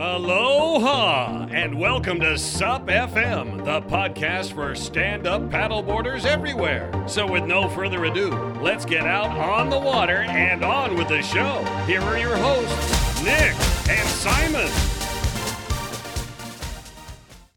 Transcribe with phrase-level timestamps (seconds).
[0.00, 6.90] Aloha and welcome to SUP FM, the podcast for stand up paddleboarders everywhere.
[7.06, 8.30] So, with no further ado,
[8.62, 11.62] let's get out on the water and on with the show.
[11.86, 13.54] Here are your hosts, Nick
[13.90, 14.70] and Simon.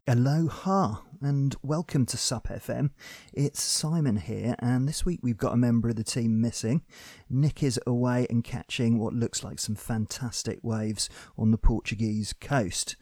[0.06, 2.90] Aloha and welcome to SUP FM.
[3.32, 6.82] It's Simon here, and this week we've got a member of the team missing.
[7.30, 12.96] Nick is away and catching what looks like some fantastic waves on the Portuguese coast.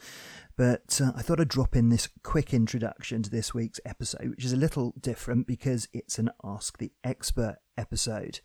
[0.56, 4.44] But uh, I thought I'd drop in this quick introduction to this week's episode, which
[4.44, 8.40] is a little different because it's an Ask the Expert episode.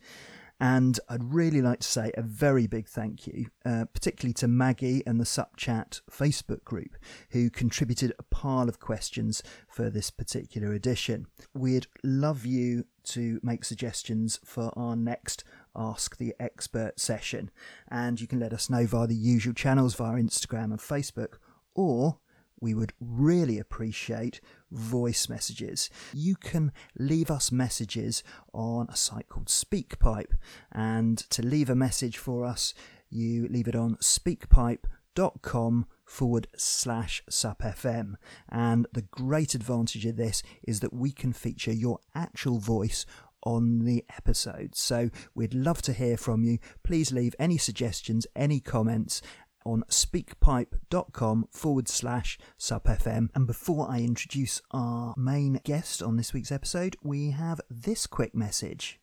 [0.59, 5.03] And I'd really like to say a very big thank you, uh, particularly to Maggie
[5.05, 6.95] and the SupChat Facebook group,
[7.29, 11.27] who contributed a pile of questions for this particular edition.
[11.53, 15.43] We'd love you to make suggestions for our next
[15.75, 17.51] Ask the Expert session,
[17.87, 21.35] and you can let us know via the usual channels via Instagram and Facebook,
[21.75, 22.17] or
[22.59, 24.41] we would really appreciate
[24.71, 25.89] voice messages.
[26.13, 30.33] You can leave us messages on a site called SpeakPipe,
[30.71, 32.73] and to leave a message for us,
[33.09, 38.15] you leave it on speakpipe.com forward slash supfm.
[38.49, 43.05] And the great advantage of this is that we can feature your actual voice
[43.43, 44.75] on the episode.
[44.75, 46.59] So we'd love to hear from you.
[46.83, 49.21] Please leave any suggestions, any comments,
[49.67, 53.29] on speakpipe.com forward slash supfm.
[53.35, 58.33] And before I introduce our main guest on this week's episode, we have this quick
[58.33, 58.99] message.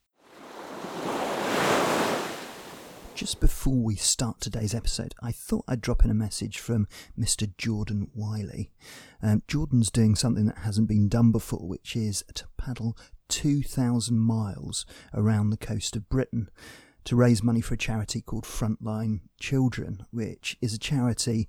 [3.15, 7.57] Just before we start today's episode, I thought I'd drop in a message from Mr.
[7.57, 8.73] Jordan Wylie.
[9.23, 12.97] Um, Jordan's doing something that hasn't been done before, which is to paddle
[13.29, 16.51] 2,000 miles around the coast of Britain
[17.05, 21.49] to raise money for a charity called Frontline Children, which is a charity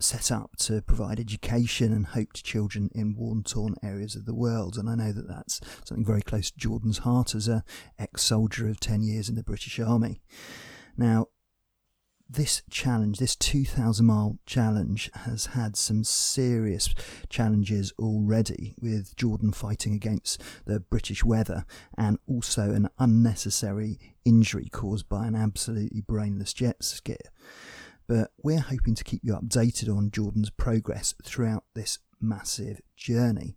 [0.00, 4.76] set up to provide education and hope to children in war-torn areas of the world.
[4.76, 7.64] And I know that that's something very close to Jordan's heart as a
[7.98, 10.22] ex-soldier of 10 years in the British Army.
[10.96, 11.26] Now,
[12.26, 16.94] this challenge, this 2,000 mile challenge, has had some serious
[17.28, 21.66] challenges already, with Jordan fighting against the British weather
[21.98, 27.16] and also an unnecessary injury caused by an absolutely brainless jet ski.
[28.06, 33.54] But we're hoping to keep you updated on Jordan's progress throughout this massive journey.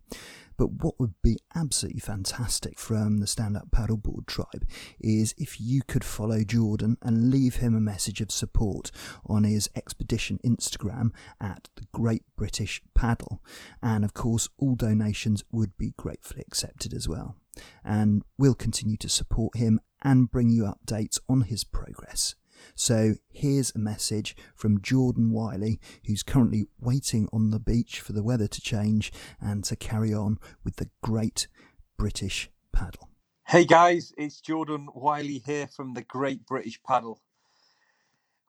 [0.56, 4.66] But what would be absolutely fantastic from the Stand Up Paddleboard tribe
[4.98, 8.90] is if you could follow Jordan and leave him a message of support
[9.24, 13.40] on his expedition Instagram at the Great British Paddle.
[13.80, 17.36] And of course, all donations would be gratefully accepted as well.
[17.84, 22.34] And we'll continue to support him and bring you updates on his progress.
[22.74, 28.22] So here's a message from Jordan Wylie, who's currently waiting on the beach for the
[28.22, 31.48] weather to change and to carry on with the great
[31.96, 33.08] British paddle.
[33.46, 37.22] Hey guys, it's Jordan Wylie here from the Great British Paddle.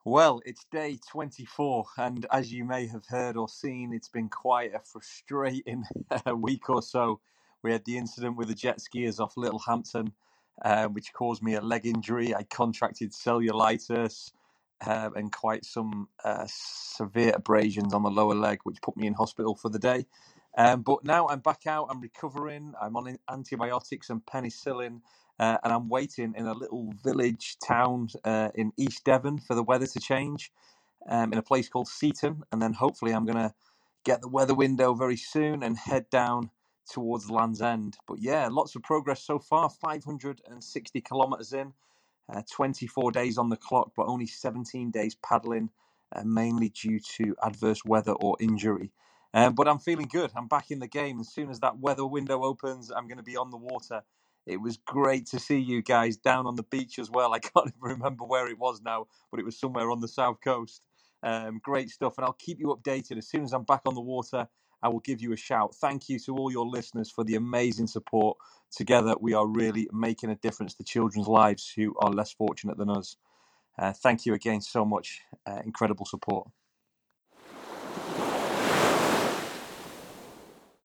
[0.04, 4.74] Well, it's day 24, and as you may have heard or seen, it's been quite
[4.74, 5.84] a frustrating
[6.36, 7.20] week or so.
[7.62, 10.12] We had the incident with the jet skiers off Littlehampton,
[10.62, 12.34] uh, which caused me a leg injury.
[12.34, 14.32] I contracted cellulitis
[14.86, 19.14] uh, and quite some uh, severe abrasions on the lower leg, which put me in
[19.14, 20.06] hospital for the day.
[20.56, 21.88] Um, but now I'm back out.
[21.90, 22.74] I'm recovering.
[22.80, 25.02] I'm on antibiotics and penicillin,
[25.38, 29.62] uh, and I'm waiting in a little village town uh, in East Devon for the
[29.62, 30.52] weather to change,
[31.08, 33.54] um, in a place called Seaton, and then hopefully I'm gonna
[34.04, 36.50] get the weather window very soon and head down
[36.90, 37.96] towards Land's End.
[38.06, 39.70] But yeah, lots of progress so far.
[39.70, 41.72] 560 kilometers in,
[42.32, 45.70] uh, 24 days on the clock, but only 17 days paddling,
[46.14, 48.92] uh, mainly due to adverse weather or injury.
[49.34, 50.32] Um, but I'm feeling good.
[50.36, 51.20] I'm back in the game.
[51.20, 54.02] As soon as that weather window opens, I'm going to be on the water.
[54.46, 57.34] It was great to see you guys down on the beach as well.
[57.34, 60.40] I can't even remember where it was now, but it was somewhere on the south
[60.42, 60.82] coast.
[61.22, 64.00] Um, great stuff, and I'll keep you updated as soon as I'm back on the
[64.02, 64.48] water.
[64.82, 65.74] I will give you a shout.
[65.74, 68.36] Thank you to all your listeners for the amazing support.
[68.74, 72.90] Together, we are really making a difference to children's lives who are less fortunate than
[72.90, 73.16] us.
[73.78, 75.22] Uh, thank you again so much.
[75.46, 76.48] Uh, incredible support.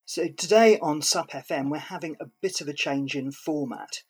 [0.08, 4.04] So, today on SUP FM, we're having a bit of a change in format.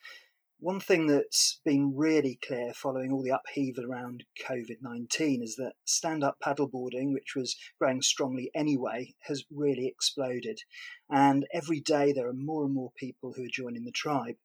[0.62, 5.74] One thing that's been really clear following all the upheaval around COVID 19 is that
[5.84, 10.62] stand up paddleboarding, which was growing strongly anyway, has really exploded.
[11.10, 14.38] And every day there are more and more people who are joining the tribe.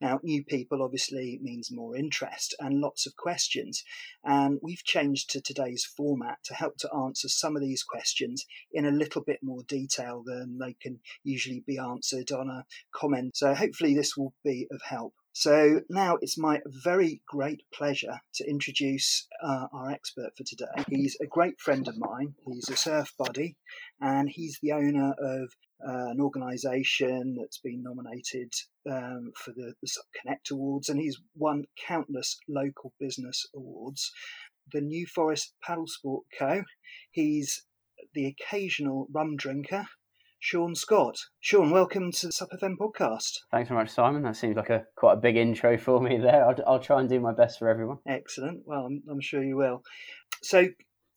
[0.00, 3.84] Now, new people obviously means more interest and lots of questions.
[4.24, 8.84] And we've changed to today's format to help to answer some of these questions in
[8.84, 13.36] a little bit more detail than they can usually be answered on a comment.
[13.36, 15.14] So hopefully this will be of help.
[15.38, 20.84] So now it's my very great pleasure to introduce uh, our expert for today.
[20.88, 22.34] He's a great friend of mine.
[22.44, 23.54] He's a surf buddy
[24.00, 28.52] and he's the owner of uh, an organisation that's been nominated
[28.90, 29.88] um, for the, the
[30.20, 34.10] Connect Awards, and he's won countless local business awards.
[34.72, 36.64] The New Forest Paddle Sport Co.
[37.12, 37.62] He's
[38.12, 39.86] the occasional rum drinker.
[40.40, 41.18] Sean Scott.
[41.40, 43.40] Sean, welcome to the SUP FM podcast.
[43.50, 44.22] Thanks very much, Simon.
[44.22, 46.46] That seems like a quite a big intro for me there.
[46.46, 47.98] I'll, I'll try and do my best for everyone.
[48.06, 48.62] Excellent.
[48.64, 49.82] Well, I'm, I'm sure you will.
[50.40, 50.66] So,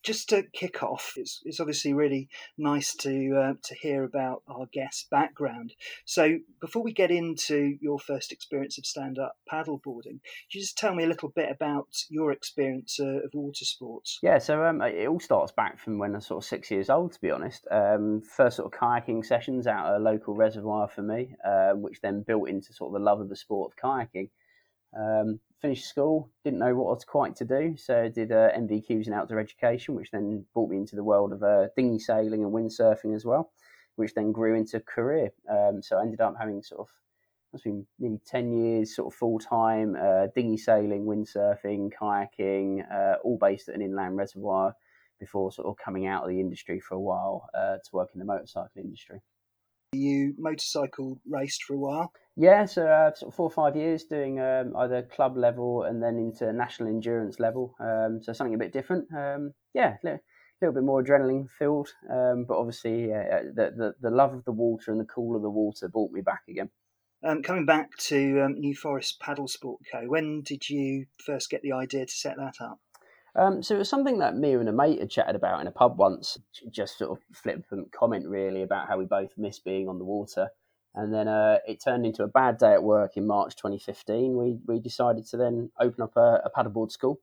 [0.03, 4.67] just to kick off, it's, it's obviously really nice to uh, to hear about our
[4.71, 5.73] guest's background.
[6.05, 10.77] So before we get into your first experience of stand up paddleboarding, could you just
[10.77, 14.19] tell me a little bit about your experience uh, of water sports?
[14.23, 16.89] Yeah, so um, it all starts back from when I was sort of six years
[16.89, 17.67] old, to be honest.
[17.69, 22.01] Um, first sort of kayaking sessions out at a local reservoir for me, uh, which
[22.01, 24.29] then built into sort of the love of the sport of kayaking.
[24.97, 29.39] Um, finished school, didn't know what quite to do, so did uh, NVQs in outdoor
[29.39, 33.25] education, which then brought me into the world of uh, dinghy sailing and windsurfing as
[33.25, 33.51] well,
[33.95, 35.31] which then grew into a career.
[35.49, 36.87] Um, so I ended up having sort of
[37.53, 43.17] it's been nearly 10 years sort of full time uh, dinghy sailing, windsurfing, kayaking, uh,
[43.23, 44.73] all based at an inland reservoir
[45.19, 48.19] before sort of coming out of the industry for a while uh, to work in
[48.19, 49.21] the motorcycle industry.
[49.93, 52.13] You motorcycle raced for a while?
[52.37, 56.01] Yeah, so uh, sort of four or five years doing um, either club level and
[56.01, 57.75] then into national endurance level.
[57.79, 59.05] Um, so something a bit different.
[59.13, 60.19] Um, yeah, a little,
[60.61, 64.91] little, bit more adrenaline filled, um, but obviously the, the, the love of the water
[64.91, 66.69] and the cool of the water brought me back again.
[67.23, 70.07] Um, coming back to um, New Forest Paddle Sport Co.
[70.07, 72.79] When did you first get the idea to set that up?
[73.35, 75.71] Um, so it was something that me and a mate had chatted about in a
[75.71, 76.37] pub once,
[76.69, 80.49] just sort of flippant comment really about how we both miss being on the water.
[80.93, 84.35] And then uh, it turned into a bad day at work in March 2015.
[84.35, 87.21] We we decided to then open up a, a paddleboard school,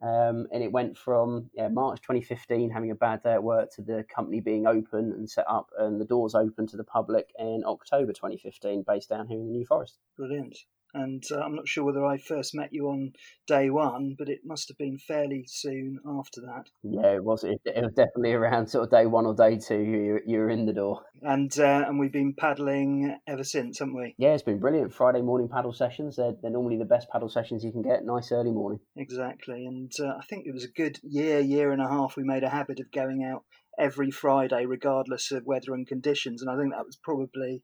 [0.00, 3.82] um, and it went from yeah, March 2015 having a bad day at work to
[3.82, 7.64] the company being open and set up, and the doors open to the public in
[7.66, 9.98] October 2015, based down here in the New Forest.
[10.16, 10.56] Brilliant
[10.94, 13.12] and uh, I'm not sure whether I first met you on
[13.46, 16.64] day one, but it must have been fairly soon after that.
[16.82, 17.44] Yeah, it was.
[17.44, 19.78] It, it was definitely around sort of day one or day two.
[19.78, 23.96] You you were in the door, and uh, and we've been paddling ever since, haven't
[23.96, 24.14] we?
[24.18, 24.94] Yeah, it's been brilliant.
[24.94, 26.16] Friday morning paddle sessions.
[26.16, 28.04] They're, they're normally the best paddle sessions you can get.
[28.04, 28.80] Nice early morning.
[28.96, 32.16] Exactly, and uh, I think it was a good year, year and a half.
[32.16, 33.44] We made a habit of going out
[33.78, 37.62] every Friday, regardless of weather and conditions, and I think that was probably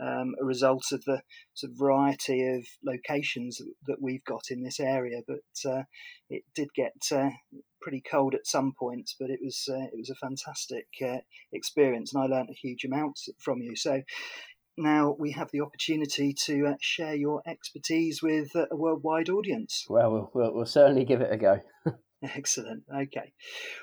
[0.00, 1.22] um, a result of the
[1.54, 5.20] sort of variety of locations that we've got in this area.
[5.26, 5.82] But uh,
[6.30, 7.30] it did get uh,
[7.80, 11.18] pretty cold at some points, but it was uh, it was a fantastic uh,
[11.52, 13.76] experience, and I learned a huge amount from you.
[13.76, 14.02] So.
[14.80, 19.84] Now we have the opportunity to uh, share your expertise with a worldwide audience.
[19.90, 21.62] We'll, we'll, we'll certainly give it a go.
[22.34, 22.84] Excellent.
[22.92, 23.32] Okay.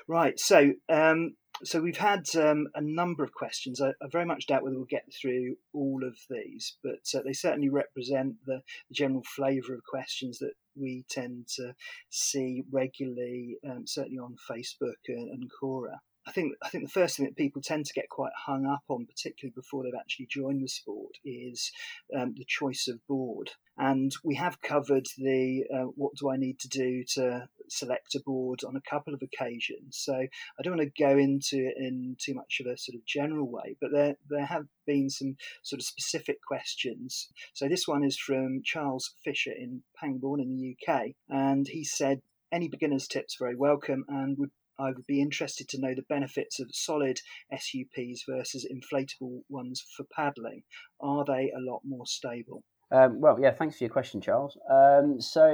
[0.06, 0.38] Right.
[0.38, 3.80] So, um, so we've had um, a number of questions.
[3.80, 7.32] I, I, very much doubt whether we'll get through all of these, but uh, they
[7.32, 11.74] certainly represent the, the general flavour of questions that we tend to
[12.10, 15.96] see regularly, um, certainly on Facebook and, and Quora.
[16.26, 18.82] I think I think the first thing that people tend to get quite hung up
[18.88, 21.70] on, particularly before they've actually joined the sport, is
[22.16, 23.52] um, the choice of board.
[23.78, 28.20] And we have covered the uh, what do I need to do to select a
[28.20, 29.98] board on a couple of occasions.
[29.98, 33.04] So I don't want to go into it in too much of a sort of
[33.06, 37.28] general way, but there there have been some sort of specific questions.
[37.54, 42.22] So this one is from Charles Fisher in Pangbourne in the UK, and he said
[42.50, 46.60] any beginner's tips very welcome and would I would be interested to know the benefits
[46.60, 47.20] of solid
[47.52, 50.62] SUPs versus inflatable ones for paddling.
[51.00, 52.62] Are they a lot more stable?
[52.90, 54.56] Um, well, yeah, thanks for your question, Charles.
[54.70, 55.48] Um, so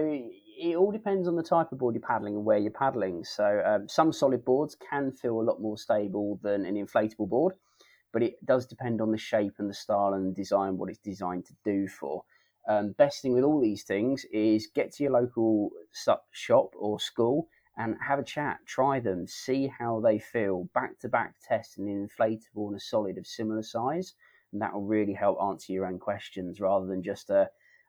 [0.59, 3.25] it all depends on the type of board you're paddling and where you're paddling.
[3.25, 7.55] So um, some solid boards can feel a lot more stable than an inflatable board,
[8.13, 10.99] but it does depend on the shape and the style and the design, what it's
[10.99, 12.25] designed to do for.
[12.69, 15.71] Um, best thing with all these things is get to your local
[16.33, 20.69] shop or school and have a chat, try them, see how they feel.
[20.75, 24.15] Back to back test an inflatable and a solid of similar size,
[24.53, 27.47] and that will really help answer your own questions rather than just uh,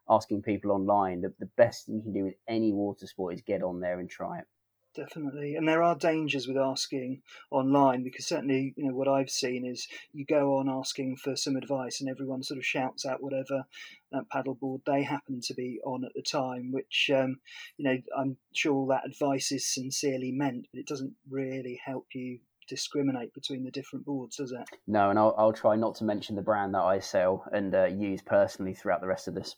[0.09, 1.21] asking people online.
[1.21, 3.99] The, the best thing you can do with any water sport is get on there
[3.99, 4.45] and try it.
[4.95, 5.55] Definitely.
[5.55, 7.21] And there are dangers with asking
[7.51, 11.55] online because certainly, you know, what I've seen is you go on asking for some
[11.55, 13.65] advice and everyone sort of shouts out whatever
[14.13, 17.37] uh, paddleboard they happen to be on at the time, which, um,
[17.77, 22.07] you know, I'm sure all that advice is sincerely meant, but it doesn't really help
[22.13, 24.67] you discriminate between the different boards, does it?
[24.87, 27.85] No, and I'll, I'll try not to mention the brand that I sell and uh,
[27.85, 29.55] use personally throughout the rest of this.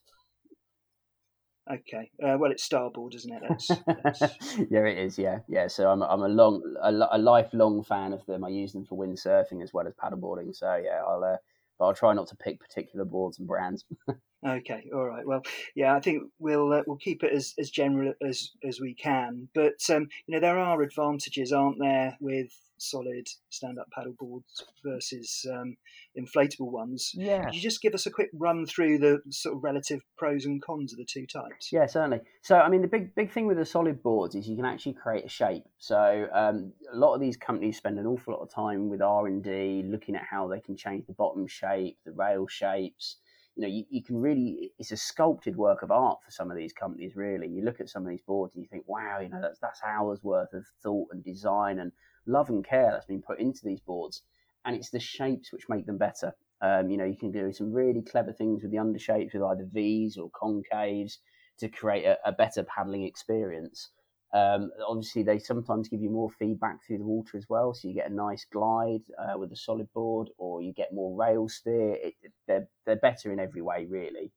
[1.72, 2.12] Okay.
[2.24, 3.42] Uh, well, it's Starboard, isn't it?
[3.48, 3.68] That's,
[4.04, 4.58] that's...
[4.70, 5.18] yeah, it is.
[5.18, 5.68] Yeah, yeah.
[5.68, 8.44] So I'm I'm a long a, a, lifelong fan of them.
[8.44, 10.56] I use them for windsurfing as well as paddleboarding.
[10.56, 11.38] So yeah, I'll uh,
[11.80, 13.84] but I'll try not to pick particular boards and brands.
[14.48, 14.90] okay.
[14.94, 15.26] All right.
[15.26, 15.42] Well,
[15.76, 15.96] yeah.
[15.96, 19.50] I think we'll uh, we'll keep it as as general as as we can.
[19.56, 25.46] But um, you know, there are advantages, aren't there, with solid stand-up paddle boards versus
[25.52, 25.76] um,
[26.18, 27.12] inflatable ones.
[27.14, 27.46] Yeah.
[27.46, 30.62] Could you just give us a quick run through the sort of relative pros and
[30.62, 31.72] cons of the two types?
[31.72, 32.22] Yeah, certainly.
[32.42, 34.94] So, I mean, the big big thing with the solid boards is you can actually
[34.94, 35.64] create a shape.
[35.78, 39.28] So, um, a lot of these companies spend an awful lot of time with R
[39.28, 43.18] and D, looking at how they can change the bottom shape, the rail shapes.
[43.58, 46.58] You know, you, you can really, it's a sculpted work of art for some of
[46.58, 47.48] these companies, really.
[47.48, 49.80] You look at some of these boards and you think, wow, you know, that's, that's
[49.82, 51.94] hours worth of thought and design and
[52.28, 54.22] love and care that's been put into these boards,
[54.66, 56.34] and it's the shapes which make them better.
[56.62, 59.68] Um, you know, you can do some really clever things with the undershapes, with either
[59.72, 61.18] V's or concaves,
[61.60, 63.90] to create a, a better paddling experience.
[64.34, 67.94] Um, obviously, they sometimes give you more feedback through the water as well, so you
[67.94, 71.94] get a nice glide uh, with a solid board, or you get more rail steer.
[71.94, 72.16] It,
[72.48, 74.32] they're they're better in every way, really,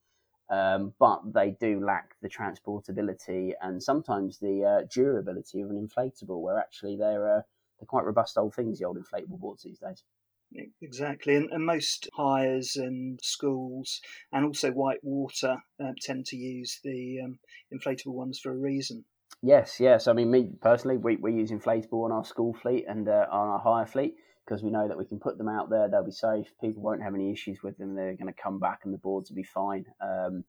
[0.50, 6.40] um, but they do lack the transportability and sometimes the uh, durability of an inflatable,
[6.42, 7.42] where actually they're uh,
[7.78, 10.02] they're quite robust old things, the old inflatable boards these days.
[10.80, 14.00] Exactly, and, and most hires and schools
[14.32, 17.38] and also whitewater uh, tend to use the um,
[17.73, 19.04] inflatable ones for a reason.
[19.42, 20.08] Yes, yes.
[20.08, 23.49] I mean, me personally, we, we use inflatable on our school fleet and uh, on
[23.49, 24.14] our hire fleet
[24.49, 27.02] because we know that we can put them out there, they'll be safe, people won't
[27.02, 29.42] have any issues with them, they're going to come back and the boards will be
[29.42, 29.85] fine.
[30.00, 30.42] Um,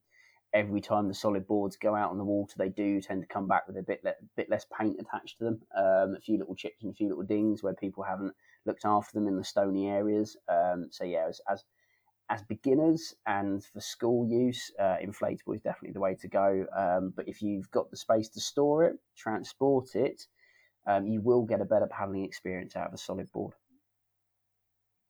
[0.52, 3.46] every time the solid boards go out on the water, they do tend to come
[3.46, 6.54] back with a bit le- bit less paint attached to them, um, a few little
[6.54, 8.34] chips and a few little dings where people haven't
[8.66, 10.36] looked after them in the stony areas.
[10.48, 11.64] Um, so yeah, as, as,
[12.28, 16.66] as beginners and for school use, uh, inflatable is definitely the way to go.
[16.76, 20.26] Um, but if you've got the space to store it, transport it,
[20.86, 23.54] um, you will get a better paddling experience out of a solid board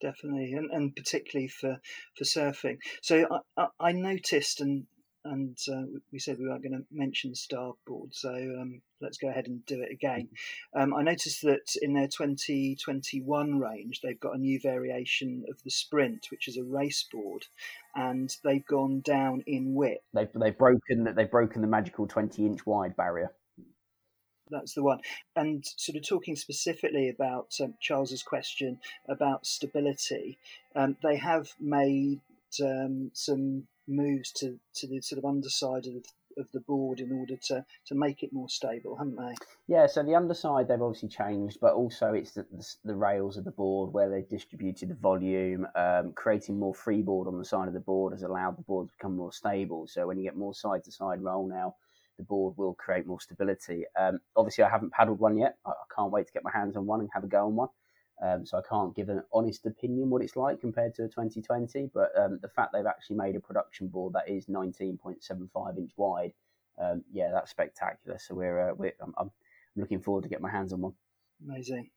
[0.00, 1.78] definitely, and, and particularly for
[2.16, 2.78] for surfing.
[3.02, 4.86] So I, I, I noticed, and
[5.24, 9.46] and uh, we said we weren't going to mention Starboard, so um, let's go ahead
[9.46, 10.28] and do it again.
[10.72, 15.70] Um, I noticed that in their 2021 range, they've got a new variation of the
[15.70, 17.44] Sprint, which is a race board,
[17.96, 20.04] and they've gone down in width.
[20.14, 23.32] They've, they've broken they've broken the magical 20 inch wide barrier.
[24.48, 25.00] That's the one.
[25.34, 30.38] And sort of talking specifically about um, Charles's question about stability,
[30.76, 32.20] um, they have made
[32.62, 36.04] um, some moves to, to the sort of underside of,
[36.38, 39.34] of the board in order to, to make it more stable, haven't they?
[39.66, 43.44] Yeah, so the underside they've obviously changed, but also it's the, the, the rails of
[43.44, 47.74] the board where they've distributed the volume, um, creating more freeboard on the side of
[47.74, 49.86] the board has allowed the board to become more stable.
[49.86, 51.74] So when you get more side to side roll now,
[52.18, 53.84] the board will create more stability.
[53.98, 55.56] Um, obviously, I haven't paddled one yet.
[55.64, 57.56] I, I can't wait to get my hands on one and have a go on
[57.56, 57.68] one.
[58.22, 61.90] Um, so I can't give an honest opinion what it's like compared to a 2020.
[61.94, 66.32] But um, the fact they've actually made a production board that is 19.75 inch wide,
[66.78, 68.18] um, yeah, that's spectacular.
[68.18, 69.30] So we're, uh, we're I'm, I'm,
[69.76, 70.92] looking forward to get my hands on one.
[71.48, 71.90] Amazing.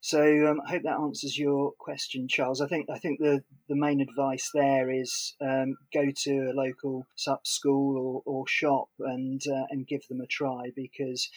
[0.00, 2.60] So um, I hope that answers your question, Charles.
[2.60, 7.06] I think I think the, the main advice there is um, go to a local
[7.16, 11.30] SUP school or, or shop and uh, and give them a try because,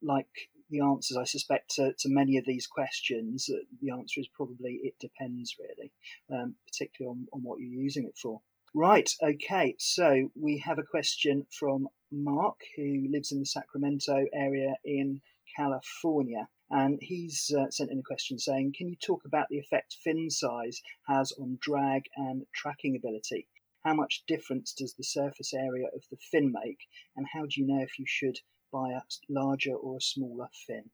[0.00, 4.28] like the answers, I suspect, to, to many of these questions, uh, the answer is
[4.28, 5.92] probably it depends, really,
[6.32, 8.40] um, particularly on, on what you're using it for.
[8.74, 14.76] Right, okay, so we have a question from Mark, who lives in the Sacramento area
[14.84, 15.22] in
[15.56, 16.48] California.
[16.68, 20.28] And he's uh, sent in a question saying, Can you talk about the effect fin
[20.30, 23.48] size has on drag and tracking ability?
[23.84, 26.88] How much difference does the surface area of the fin make?
[27.14, 28.40] And how do you know if you should
[28.76, 30.84] buy a larger or a smaller fin?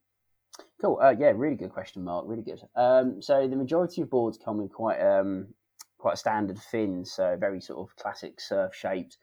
[0.80, 0.98] Cool.
[1.02, 2.24] Uh, yeah, really good question, Mark.
[2.28, 2.60] Really good.
[2.76, 5.48] Um, so the majority of boards come with quite um,
[5.98, 9.18] quite a standard fin, so very sort of classic surf shaped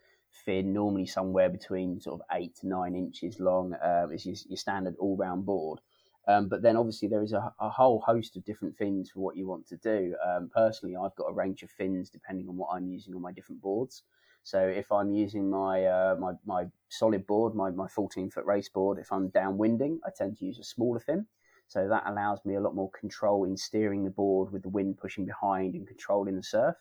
[0.45, 3.73] fin, normally somewhere between sort of eight to nine inches long.
[3.73, 5.79] Uh, is your, your standard all round board.
[6.27, 9.35] Um, but then obviously there is a, a, whole host of different fins for what
[9.35, 10.15] you want to do.
[10.23, 13.31] Um, personally, I've got a range of fins depending on what I'm using on my
[13.31, 14.03] different boards.
[14.43, 18.69] So if I'm using my uh, my, my solid board, my, my 14 foot race
[18.69, 21.27] board, if I'm downwinding, I tend to use a smaller fin.
[21.67, 24.97] So that allows me a lot more control in steering the board with the wind
[24.97, 26.75] pushing behind and controlling the surf.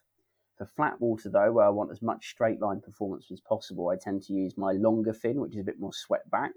[0.57, 3.97] For flat water, though, where I want as much straight line performance as possible, I
[3.97, 6.53] tend to use my longer fin, which is a bit more swept back.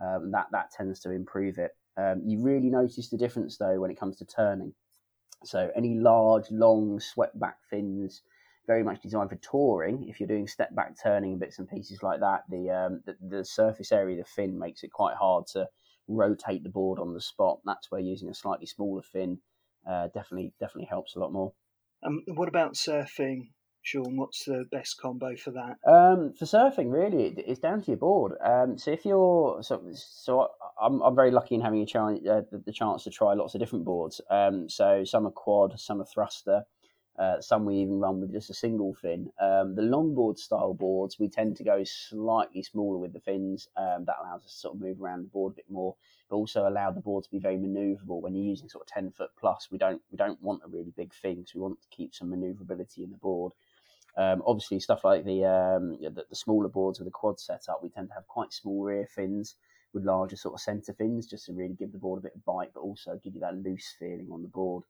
[0.00, 1.72] Um, that that tends to improve it.
[1.96, 4.74] Um, you really notice the difference though when it comes to turning.
[5.44, 8.22] So any large, long, swept back fins,
[8.66, 10.08] very much designed for touring.
[10.08, 13.16] If you're doing step back turning and bits and pieces like that, the, um, the
[13.36, 15.68] the surface area of the fin makes it quite hard to
[16.08, 17.60] rotate the board on the spot.
[17.64, 19.38] That's where using a slightly smaller fin
[19.88, 21.52] uh, definitely definitely helps a lot more.
[22.04, 23.48] Um, what about surfing?
[23.84, 25.76] Sean, what's the best combo for that?
[25.90, 28.34] Um, for surfing, really, it, it's down to your board.
[28.40, 30.48] Um, so if you're so, so
[30.80, 33.54] I'm, I'm very lucky in having a chance, uh, the, the, chance to try lots
[33.54, 34.20] of different boards.
[34.30, 36.62] Um, so some are quad, some are thruster,
[37.18, 39.30] uh, some we even run with just a single fin.
[39.40, 43.68] Um, the longboard style boards, we tend to go slightly smaller with the fins.
[43.76, 45.94] Um, that allows us to sort of move around the board a bit more,
[46.30, 48.22] but also allow the board to be very manoeuvrable.
[48.22, 50.92] When you're using sort of ten foot plus, we don't we don't want a really
[50.96, 53.52] big fin because we want to keep some manoeuvrability in the board.
[54.16, 57.88] Um, obviously, stuff like the, um, the, the smaller boards with the quad setup, we
[57.88, 59.56] tend to have quite small rear fins
[59.94, 62.44] with larger sort of centre fins, just to really give the board a bit of
[62.44, 64.84] bite, but also give you that loose feeling on the board.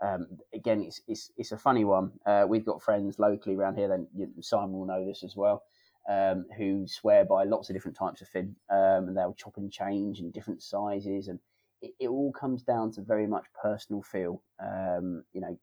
[0.00, 2.12] Um, again, it's, it's it's a funny one.
[2.24, 3.88] Uh, we've got friends locally around here.
[3.88, 4.06] Then
[4.40, 5.62] Simon will know this as well.
[6.08, 9.72] Um, who swear by lots of different types of fin, um, and they'll chop and
[9.72, 11.40] change in different sizes, and
[11.82, 14.40] it, it, all comes down to very much personal feel.
[14.60, 15.58] Um, you know,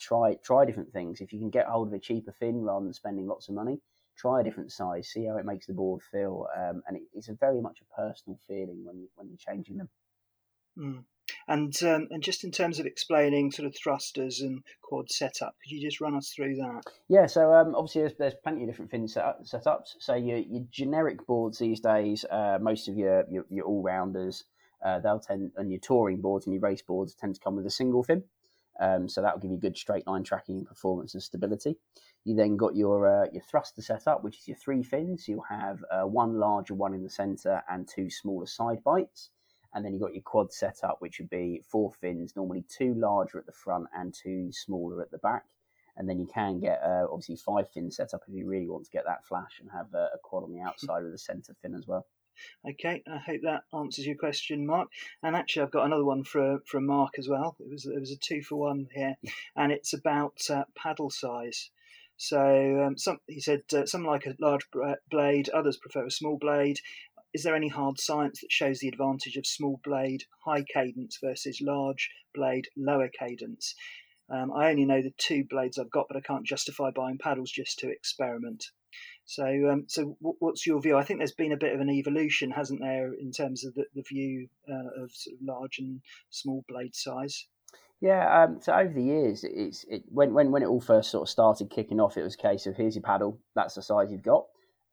[0.00, 1.20] try try different things.
[1.20, 3.80] If you can get hold of a cheaper fin rather than spending lots of money,
[4.16, 7.28] try a different size, see how it makes the board feel, um, and it, it's
[7.28, 9.88] a very much a personal feeling when you, when you're changing them.
[10.78, 11.04] Mm.
[11.46, 15.70] And um, and just in terms of explaining sort of thrusters and quad setup, could
[15.70, 16.82] you just run us through that?
[17.08, 19.96] Yeah, so um, obviously there's, there's plenty of different fin set setups.
[19.98, 24.44] So your, your generic boards these days, uh, most of your your, your all rounders,
[24.84, 27.66] uh, they'll tend and your touring boards and your race boards tend to come with
[27.66, 28.24] a single fin.
[28.80, 31.76] Um, so that will give you good straight line tracking, performance, and stability.
[32.24, 35.26] You then got your uh, your thruster setup, which is your three fins.
[35.26, 39.30] You'll have uh, one larger one in the center and two smaller side bites.
[39.74, 43.38] And then you've got your quad setup, which would be four fins, normally two larger
[43.38, 45.44] at the front and two smaller at the back.
[45.96, 48.90] And then you can get uh, obviously five fin setup if you really want to
[48.90, 51.86] get that flash and have a quad on the outside with a center fin as
[51.86, 52.06] well.
[52.68, 54.88] Okay, I hope that answers your question, Mark.
[55.24, 57.56] And actually, I've got another one for from Mark as well.
[57.58, 59.16] It was it was a two for one here,
[59.56, 61.70] and it's about uh, paddle size.
[62.16, 64.68] So um, some he said uh, some like a large
[65.10, 66.80] blade, others prefer a small blade.
[67.34, 71.60] Is there any hard science that shows the advantage of small blade, high cadence versus
[71.60, 73.74] large blade, lower cadence?
[74.30, 77.50] Um, I only know the two blades I've got, but I can't justify buying paddles
[77.50, 78.64] just to experiment.
[79.24, 80.96] So, um, so what's your view?
[80.96, 83.84] I think there's been a bit of an evolution, hasn't there, in terms of the,
[83.94, 87.46] the view uh, of sort of large and small blade size.
[88.00, 91.22] Yeah, um, so over the years, it's it, when when when it all first sort
[91.22, 94.12] of started kicking off, it was a case of here's your paddle, that's the size
[94.12, 94.46] you've got,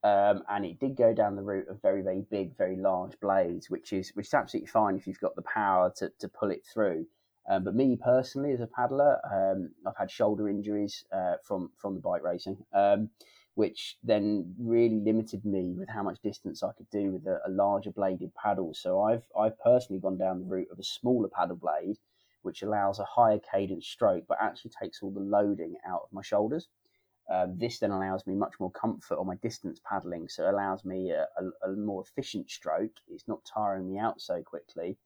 [0.06, 3.72] um, and it did go down the route of very very big, very large blades,
[3.72, 6.64] which is which is absolutely fine if you've got the power to to pull it
[6.72, 7.08] through.
[7.50, 11.96] Um, but me personally, as a paddler, um, I've had shoulder injuries uh, from from
[11.96, 12.58] the bike racing.
[12.72, 13.10] Um,
[13.56, 17.50] which then really limited me with how much distance I could do with a, a,
[17.50, 18.74] larger bladed paddle.
[18.74, 21.98] So I've I've personally gone down the route of a smaller paddle blade,
[22.42, 26.22] which allows a higher cadence stroke, but actually takes all the loading out of my
[26.22, 26.68] shoulders.
[27.30, 30.86] Um, this then allows me much more comfort on my distance paddling, so it allows
[30.86, 32.92] me a, a, a more efficient stroke.
[33.08, 34.98] It's not tiring me out so quickly,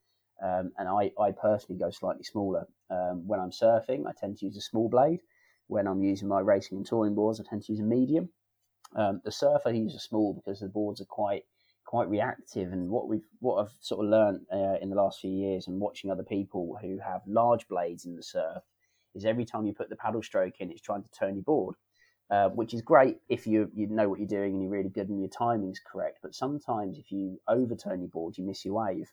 [0.43, 2.67] um, and I, I personally go slightly smaller.
[2.89, 5.21] Um, when I'm surfing, I tend to use a small blade.
[5.67, 8.29] When I'm using my racing and touring boards, I tend to use a medium.
[8.95, 11.43] Um, the surf I use are small because the boards are quite
[11.85, 15.31] quite reactive, and what we've what I've sort of learned uh, in the last few
[15.31, 18.63] years and watching other people who have large blades in the surf
[19.15, 21.75] is every time you put the paddle stroke in, it's trying to turn your board.
[22.31, 25.09] Uh, which is great if you you know what you're doing and you're really good
[25.09, 26.19] and your timing's correct.
[26.21, 29.11] But sometimes if you overturn your board, you miss your wave.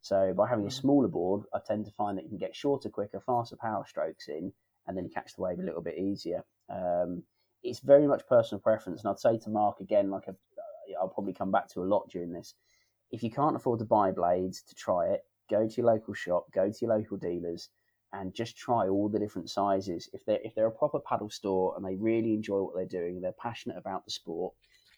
[0.00, 0.72] So by having a mm.
[0.72, 4.26] smaller board, I tend to find that you can get shorter, quicker, faster power strokes
[4.26, 4.52] in,
[4.86, 6.44] and then you catch the wave a little bit easier.
[6.68, 7.22] Um,
[7.62, 9.02] it's very much personal preference.
[9.02, 10.32] And I'd say to Mark again, like i
[11.00, 12.54] will probably come back to a lot during this.
[13.10, 16.46] If you can't afford to buy blades to try it, go to your local shop,
[16.52, 17.68] go to your local dealers,
[18.20, 20.08] and just try all the different sizes.
[20.12, 23.20] If they're if they're a proper paddle store and they really enjoy what they're doing,
[23.20, 24.54] they're passionate about the sport,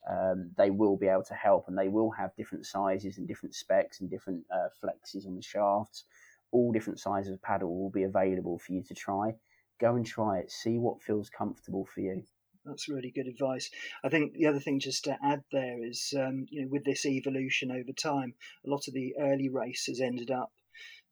[0.08, 3.54] um, they will be able to help, and they will have different sizes and different
[3.54, 6.04] specs and different uh, flexes on the shafts.
[6.50, 9.34] All different sizes of paddle will be available for you to try.
[9.80, 10.50] Go and try it.
[10.50, 12.24] See what feels comfortable for you.
[12.64, 13.70] that's really good advice.
[14.02, 17.04] I think the other thing just to add there is, um, you know, with this
[17.04, 18.34] evolution over time,
[18.66, 20.52] a lot of the early racers ended up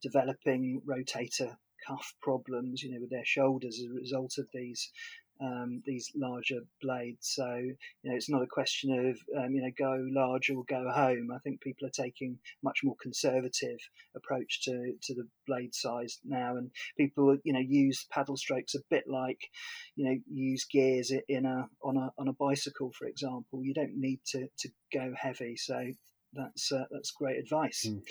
[0.01, 4.91] developing rotator cuff problems, you know, with their shoulders as a result of these
[5.39, 7.33] um, these larger blades.
[7.35, 10.89] So you know, it's not a question of um, you know go large or go
[10.89, 11.29] home.
[11.33, 13.79] I think people are taking much more conservative
[14.15, 18.79] approach to to the blade size now, and people you know use paddle strokes a
[18.89, 19.49] bit like
[19.95, 23.63] you know use gears in a on a on a bicycle, for example.
[23.63, 25.55] You don't need to to go heavy.
[25.57, 25.91] So
[26.37, 27.85] that's uh, that's great advice.
[27.87, 28.01] Mm.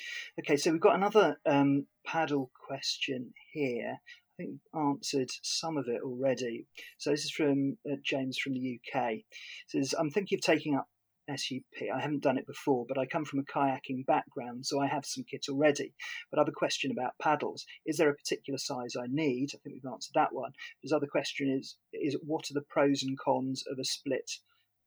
[0.40, 3.96] Okay, so we've got another um, paddle question here.
[3.96, 6.66] I think we've answered some of it already.
[6.98, 9.12] So this is from uh, James from the UK.
[9.12, 9.24] It
[9.68, 10.88] says, I'm thinking of taking up
[11.34, 11.88] SUP.
[11.92, 15.04] I haven't done it before, but I come from a kayaking background, so I have
[15.04, 15.94] some kit already.
[16.30, 17.64] But I have a question about paddles.
[17.84, 19.48] Is there a particular size I need?
[19.54, 20.52] I think we've answered that one.
[20.82, 24.30] His other question is, is what are the pros and cons of a split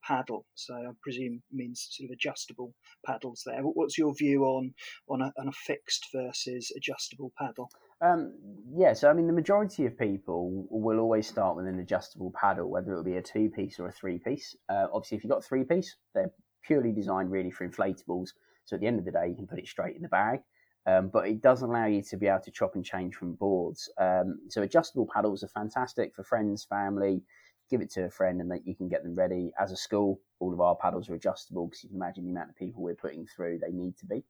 [0.06, 0.46] paddle?
[0.56, 2.74] So I presume means sort of adjustable
[3.06, 3.62] paddles there.
[3.62, 4.74] What's your view on
[5.10, 7.70] on a, on a fixed versus adjustable paddle?
[8.02, 8.34] Um,
[8.74, 12.70] yeah, so I mean, the majority of people will always start with an adjustable paddle,
[12.70, 14.56] whether it'll be a two piece or a three piece.
[14.70, 16.32] Uh, obviously, if you've got three piece, they're
[16.64, 18.30] purely designed really for inflatables.
[18.66, 20.40] So at the end of the day, you can put it straight in the bag.
[20.86, 23.92] Um, but it does allow you to be able to chop and change from boards.
[24.00, 27.22] Um, so adjustable paddles are fantastic for friends, family.
[27.70, 29.52] Give it to a friend, and that you can get them ready.
[29.60, 32.50] As a school, all of our paddles are adjustable because you can imagine the amount
[32.50, 33.60] of people we're putting through.
[33.60, 34.24] They need to be.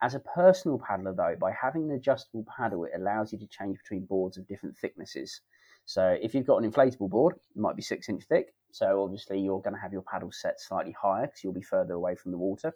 [0.00, 3.78] As a personal paddler, though, by having an adjustable paddle, it allows you to change
[3.78, 5.40] between boards of different thicknesses.
[5.86, 8.54] So if you've got an inflatable board, it might be six inch thick.
[8.70, 11.94] So obviously you're going to have your paddle set slightly higher because you'll be further
[11.94, 12.72] away from the water.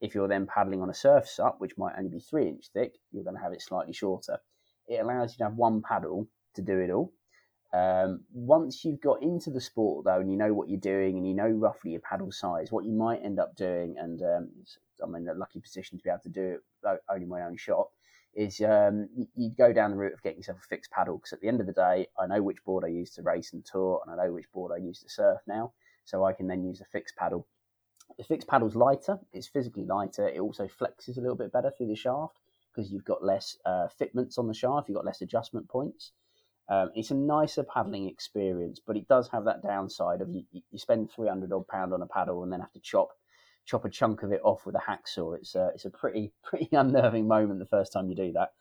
[0.00, 2.98] If you're then paddling on a surf up, which might only be three inch thick,
[3.12, 4.38] you're going to have it slightly shorter.
[4.88, 7.12] It allows you to have one paddle to do it all.
[7.72, 11.26] Um, once you've got into the sport though, and you know what you're doing, and
[11.26, 14.50] you know roughly your paddle size, what you might end up doing, and um,
[15.02, 17.88] I'm in a lucky position to be able to do it only my own shot,
[18.34, 21.18] is um, you, you, go down the route of getting yourself a fixed paddle.
[21.18, 23.52] Because at the end of the day, I know which board I use to race
[23.52, 25.72] and tour, and I know which board I use to surf now,
[26.04, 27.46] so I can then use a fixed paddle.
[28.16, 30.26] The fixed paddle's lighter; it's physically lighter.
[30.26, 32.38] It also flexes a little bit better through the shaft
[32.74, 34.88] because you've got less uh, fitments on the shaft.
[34.88, 36.12] You've got less adjustment points.
[36.68, 40.78] Um, it's a nicer paddling experience, but it does have that downside of you, you
[40.78, 43.08] spend three hundred odd pound on a paddle and then have to chop
[43.64, 45.36] chop a chunk of it off with a hacksaw.
[45.36, 48.52] It's a it's a pretty pretty unnerving moment the first time you do that.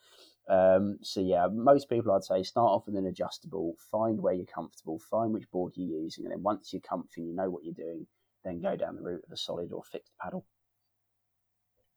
[0.49, 4.45] Um, so yeah, most people I'd say start off with an adjustable, find where you're
[4.45, 7.65] comfortable, find which board you're using, and then once you're comfy and you know what
[7.65, 8.07] you're doing,
[8.45, 10.45] then go down the route of a solid or fixed paddle.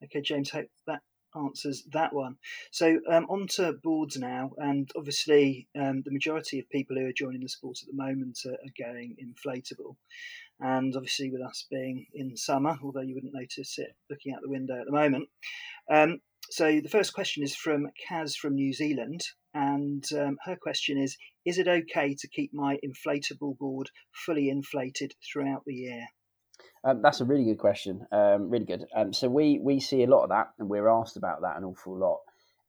[0.03, 1.03] Okay, James, hope that
[1.37, 2.37] answers that one.
[2.71, 7.13] So um, on to boards now, and obviously um, the majority of people who are
[7.13, 9.97] joining the sport at the moment are, are, going inflatable.
[10.61, 14.51] And obviously, with us being in summer, although you wouldn't notice it looking out the
[14.51, 15.29] window at the moment.
[15.91, 19.23] Um, so the first question is from Kaz from New Zealand,
[19.55, 25.15] and um, her question is: Is it okay to keep my inflatable board fully inflated
[25.23, 26.09] throughout the year?
[26.83, 28.07] Um, that's a really good question.
[28.11, 28.87] Um, really good.
[28.95, 31.65] Um, so we we see a lot of that, and we're asked about that an
[31.65, 32.21] awful lot.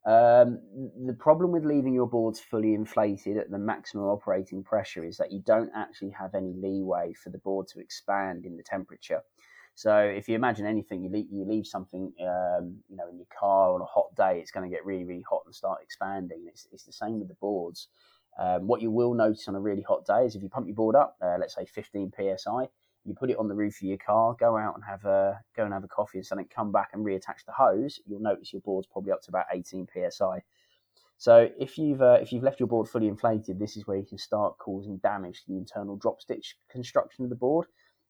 [0.03, 0.59] Um,
[1.05, 5.31] the problem with leaving your boards fully inflated at the maximum operating pressure is that
[5.31, 9.21] you don't actually have any leeway for the board to expand in the temperature.
[9.75, 13.27] So if you imagine anything, you leave, you leave something, um, you know, in your
[13.39, 16.45] car on a hot day, it's going to get really, really hot and start expanding.
[16.47, 17.87] It's, it's the same with the boards.
[18.39, 20.75] Um, what you will notice on a really hot day is if you pump your
[20.75, 22.67] board up, uh, let's say 15 psi,
[23.05, 25.63] you put it on the roof of your car, go out and have a go
[25.63, 28.61] and have a coffee and something, come back and reattach the hose, you'll notice your
[28.61, 30.43] board's probably up to about 18 psi.
[31.17, 34.05] So if you've uh, if you've left your board fully inflated, this is where you
[34.05, 37.67] can start causing damage to the internal drop stitch construction of the board.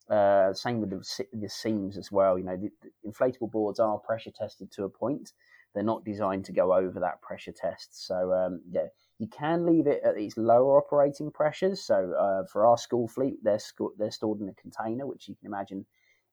[0.09, 2.37] Uh, same with the, the, seams as well.
[2.37, 5.31] You know, the, the inflatable boards are pressure tested to a point.
[5.73, 8.05] They're not designed to go over that pressure test.
[8.07, 8.87] So um, yeah,
[9.21, 11.83] you can leave it at these lower operating pressures.
[11.83, 13.59] So uh, for our school fleet, they're
[13.99, 15.85] they're stored in a container, which you can imagine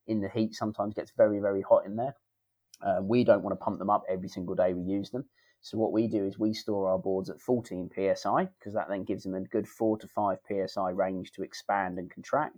[0.07, 2.15] in the heat sometimes gets very very hot in there.
[2.81, 5.23] Uh, we don't want to pump them up every single day we use them.
[5.61, 9.03] So what we do is we store our boards at 14 psi because that then
[9.03, 12.57] gives them a good four to five psi range to expand and contract,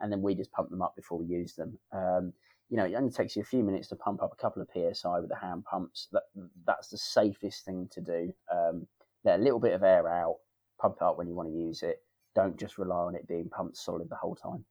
[0.00, 1.78] and then we just pump them up before we use them.
[1.90, 2.34] Um,
[2.68, 4.68] you know, it only takes you a few minutes to pump up a couple of
[4.74, 6.08] psi with the hand pumps.
[6.12, 6.24] That
[6.66, 8.34] that's the safest thing to do.
[8.52, 8.86] Um,
[9.24, 10.36] let a little bit of air out,
[10.80, 12.02] pump it up when you want to use it.
[12.34, 14.64] Don't just rely on it being pumped solid the whole time.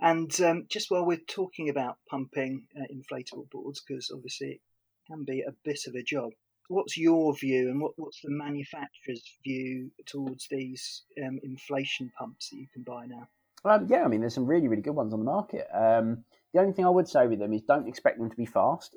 [0.00, 4.60] And um, just while we're talking about pumping uh, inflatable boards, because obviously it
[5.06, 6.30] can be a bit of a job,
[6.68, 12.56] what's your view and what, what's the manufacturer's view towards these um, inflation pumps that
[12.56, 13.28] you can buy now?
[13.64, 15.66] Um, yeah, I mean, there's some really, really good ones on the market.
[15.74, 18.46] Um, the only thing I would say with them is don't expect them to be
[18.46, 18.94] fast.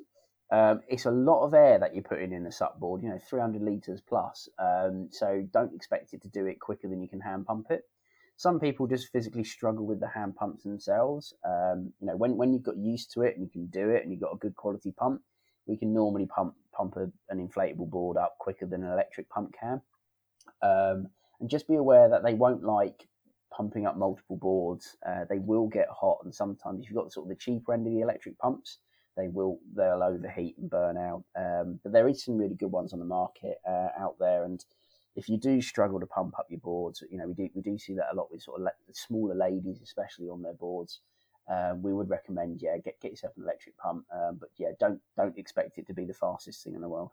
[0.52, 3.18] Um, it's a lot of air that you're putting in the sup board, you know,
[3.18, 4.50] 300 litres plus.
[4.58, 7.84] Um, so don't expect it to do it quicker than you can hand pump it.
[8.36, 11.32] Some people just physically struggle with the hand pumps themselves.
[11.42, 14.02] Um, you know, when, when you've got used to it and you can do it
[14.02, 15.22] and you've got a good quality pump,
[15.66, 19.54] we can normally pump pump a, an inflatable board up quicker than an electric pump
[19.58, 19.80] can.
[20.60, 21.08] Um,
[21.40, 23.08] and just be aware that they won't like
[23.50, 24.96] pumping up multiple boards.
[25.06, 27.86] Uh, they will get hot, and sometimes if you've got sort of the cheaper end
[27.86, 28.78] of the electric pumps,
[29.16, 31.24] they will they'll overheat and burn out.
[31.36, 34.64] Um, but there is some really good ones on the market uh, out there, and
[35.14, 37.78] if you do struggle to pump up your boards, you know we do we do
[37.78, 41.00] see that a lot with sort of le- smaller ladies, especially on their boards.
[41.48, 45.00] Um, we would recommend, yeah, get get yourself an electric pump, um, but yeah, don't
[45.16, 47.10] don't expect it to be the fastest thing in the world.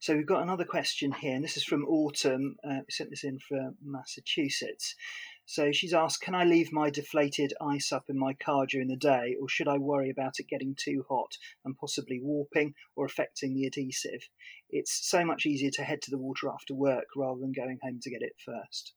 [0.00, 2.56] So we've got another question here, and this is from Autumn.
[2.62, 4.94] Uh, we sent this in from Massachusetts.
[5.50, 9.34] So she's asked, "Can I leave my deflated iSUP in my car during the day,
[9.40, 13.64] or should I worry about it getting too hot and possibly warping or affecting the
[13.64, 14.28] adhesive?
[14.68, 17.98] It's so much easier to head to the water after work rather than going home
[18.02, 18.92] to get it first.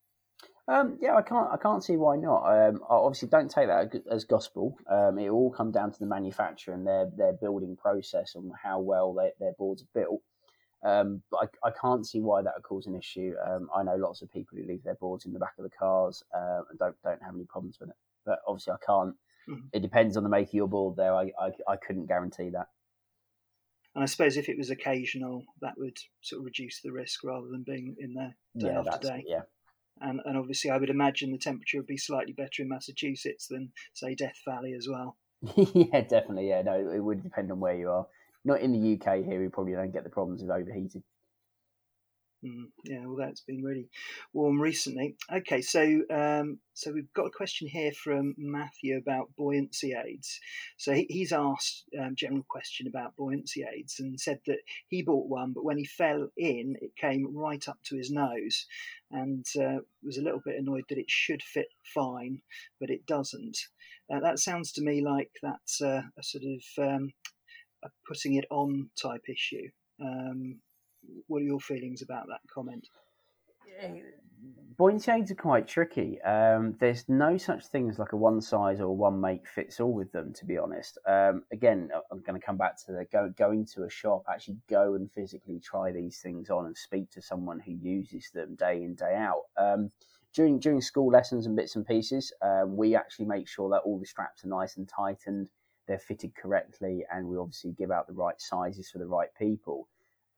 [0.67, 1.49] Um, yeah, I can't.
[1.49, 2.43] I can't see why not.
[2.43, 4.77] Um, obviously, don't take that as gospel.
[4.89, 8.81] Um, it all come down to the manufacturer and their their building process and how
[8.81, 10.21] well they, their boards are built.
[10.83, 13.35] Um, but I, I, can't see why that would cause an issue.
[13.47, 15.69] Um, I know lots of people who leave their boards in the back of the
[15.69, 17.95] cars uh, and don't don't have any problems with it.
[18.25, 19.15] But obviously, I can't.
[19.47, 19.67] Mm-hmm.
[19.73, 20.95] It depends on the make of your board.
[20.95, 22.67] There, I, I, I couldn't guarantee that.
[23.93, 27.47] And I suppose if it was occasional, that would sort of reduce the risk rather
[27.47, 29.23] than being in there day yeah, after day.
[29.27, 29.41] Yeah.
[29.99, 33.71] And, and obviously, I would imagine the temperature would be slightly better in Massachusetts than,
[33.93, 35.17] say, Death Valley as well.
[35.55, 36.49] yeah, definitely.
[36.49, 38.07] Yeah, no, it would depend on where you are.
[38.43, 41.03] Not in the UK here, we probably don't get the problems of overheating.
[42.43, 43.87] Mm, yeah, well, that's been really
[44.33, 45.15] warm recently.
[45.31, 50.39] Okay, so um, so we've got a question here from Matthew about buoyancy aids.
[50.77, 55.29] So he, he's asked um, general question about buoyancy aids and said that he bought
[55.29, 58.65] one, but when he fell in, it came right up to his nose,
[59.11, 62.41] and uh, was a little bit annoyed that it should fit fine,
[62.79, 63.57] but it doesn't.
[64.11, 67.13] Uh, that sounds to me like that's a sort of um,
[67.83, 69.67] a putting it on type issue.
[70.01, 70.59] Um,
[71.27, 72.87] what are your feelings about that comment?
[74.77, 76.19] Buoyancy aids are quite tricky.
[76.21, 79.93] Um, there's no such thing as like a one size or one make fits all
[79.93, 80.97] with them, to be honest.
[81.07, 84.57] Um, again, I'm going to come back to the go, going to a shop, actually
[84.67, 88.83] go and physically try these things on and speak to someone who uses them day
[88.83, 89.43] in, day out.
[89.55, 89.91] Um,
[90.33, 93.99] during, during school lessons and bits and pieces, um, we actually make sure that all
[93.99, 95.49] the straps are nice and tightened,
[95.91, 99.89] they're fitted correctly, and we obviously give out the right sizes for the right people.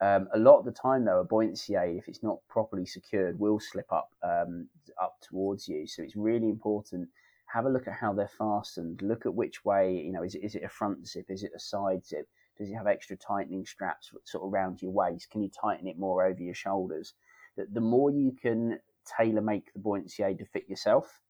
[0.02, 3.40] Um, a lot of the time, though, a buoyancy aid, if it's not properly secured,
[3.40, 4.68] will slip up um,
[5.00, 5.86] up towards you.
[5.86, 7.08] So it's really important.
[7.46, 9.04] Have a look at how they're fastened.
[9.04, 9.94] Look at which way.
[9.94, 11.28] You know, is it is it a front zip?
[11.30, 12.28] Is it a side zip?
[12.58, 15.30] Does it have extra tightening straps sort of around your waist?
[15.30, 17.14] Can you tighten it more over your shoulders?
[17.58, 21.22] The, the more you can tailor make the buoyancy aid to fit yourself,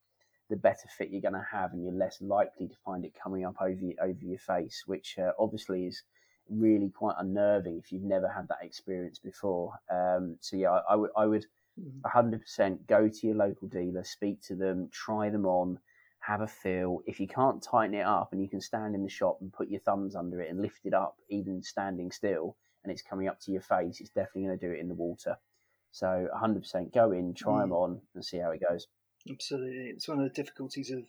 [0.54, 3.44] the better fit you're going to have, and you're less likely to find it coming
[3.44, 6.04] up over over your face, which uh, obviously is
[6.48, 9.74] really quite unnerving if you've never had that experience before.
[9.90, 11.48] Um, so yeah, I, I would I would
[12.02, 12.88] 100% mm.
[12.88, 15.80] go to your local dealer, speak to them, try them on,
[16.20, 17.00] have a feel.
[17.08, 19.70] If you can't tighten it up and you can stand in the shop and put
[19.70, 23.40] your thumbs under it and lift it up, even standing still, and it's coming up
[23.42, 25.36] to your face, it's definitely going to do it in the water.
[25.92, 27.62] So 100% go in, try mm.
[27.62, 28.88] them on, and see how it goes.
[29.30, 31.06] Absolutely, it's one of the difficulties of,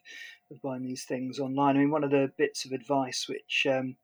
[0.51, 1.77] of buying these things online.
[1.77, 3.97] I mean, one of the bits of advice which um,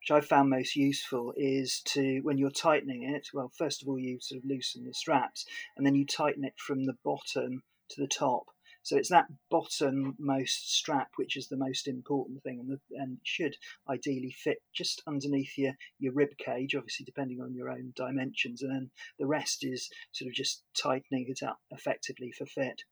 [0.00, 3.28] which I found most useful is to when you're tightening it.
[3.34, 5.44] Well, first of all, you sort of loosen the straps,
[5.76, 8.44] and then you tighten it from the bottom to the top.
[8.82, 13.18] So it's that bottom most strap which is the most important thing, and, the, and
[13.22, 13.54] should
[13.86, 18.72] ideally fit just underneath your your rib cage, obviously depending on your own dimensions, and
[18.72, 22.84] then the rest is sort of just tightening it up effectively for fit.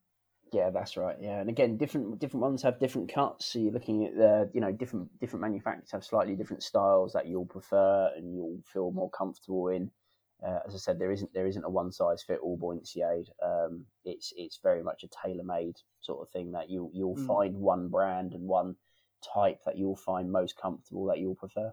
[0.57, 1.16] Yeah, that's right.
[1.21, 3.45] Yeah, and again, different different ones have different cuts.
[3.45, 7.27] So you're looking at the, you know, different different manufacturers have slightly different styles that
[7.27, 9.90] you'll prefer and you'll feel more comfortable in.
[10.42, 13.27] Uh, as I said, there isn't there isn't a one size fit all buoyancy aid.
[13.45, 17.27] Um, it's it's very much a tailor made sort of thing that you you'll mm.
[17.27, 18.77] find one brand and one
[19.35, 21.71] type that you'll find most comfortable that you'll prefer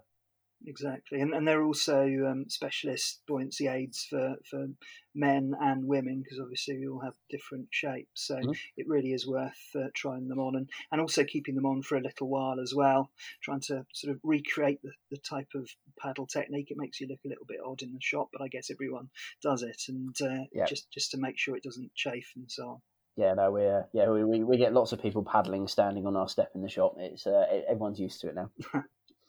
[0.66, 1.20] exactly.
[1.20, 4.66] And, and there are also um, specialist buoyancy aids for, for
[5.14, 8.26] men and women because obviously we all have different shapes.
[8.26, 8.52] So mm-hmm.
[8.76, 11.96] it really is worth uh, trying them on and, and also keeping them on for
[11.96, 13.10] a little while as well,
[13.42, 16.70] trying to sort of recreate the, the type of paddle technique.
[16.70, 19.10] It makes you look a little bit odd in the shop, but I guess everyone
[19.42, 19.82] does it.
[19.88, 20.66] And uh, yeah.
[20.66, 22.78] just, just to make sure it doesn't chafe and so on.
[23.16, 26.16] Yeah, no, we uh, yeah we, we, we get lots of people paddling, standing on
[26.16, 26.96] our step in the shop.
[26.98, 28.50] It's uh, everyone's used to it now.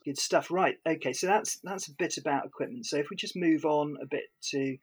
[0.06, 0.52] Good stuff.
[0.52, 0.76] Right.
[0.88, 1.14] Okay.
[1.14, 2.86] So that's that's a bit about equipment.
[2.86, 4.78] So if we just move on a bit to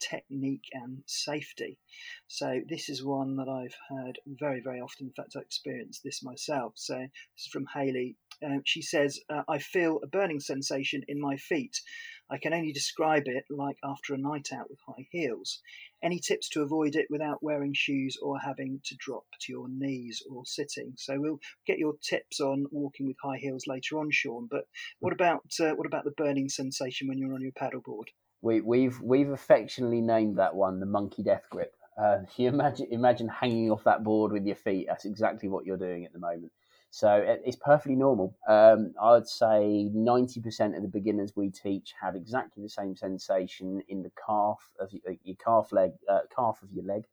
[0.00, 1.78] technique and safety.
[2.26, 5.06] So this is one that I've heard very, very often.
[5.06, 6.74] In fact, I experienced this myself.
[6.76, 8.16] So this is from Haley.
[8.42, 11.80] Um, she says, uh, "I feel a burning sensation in my feet.
[12.28, 15.62] I can only describe it like after a night out with high heels.
[16.02, 20.22] Any tips to avoid it without wearing shoes or having to drop to your knees
[20.28, 20.94] or sitting?
[20.96, 24.48] So we'll get your tips on walking with high heels later on, Sean.
[24.50, 24.66] But
[24.98, 28.08] what about uh, what about the burning sensation when you're on your paddleboard?
[28.42, 31.74] We, we've we've affectionately named that one the monkey death grip.
[32.00, 34.86] Uh, you imagine imagine hanging off that board with your feet.
[34.88, 36.52] That's exactly what you're doing at the moment.
[36.90, 38.34] So it's perfectly normal.
[38.48, 44.02] Um, I'd say 90% of the beginners we teach have exactly the same sensation in
[44.02, 47.04] the calf of your, your calf leg, uh, calf of your leg,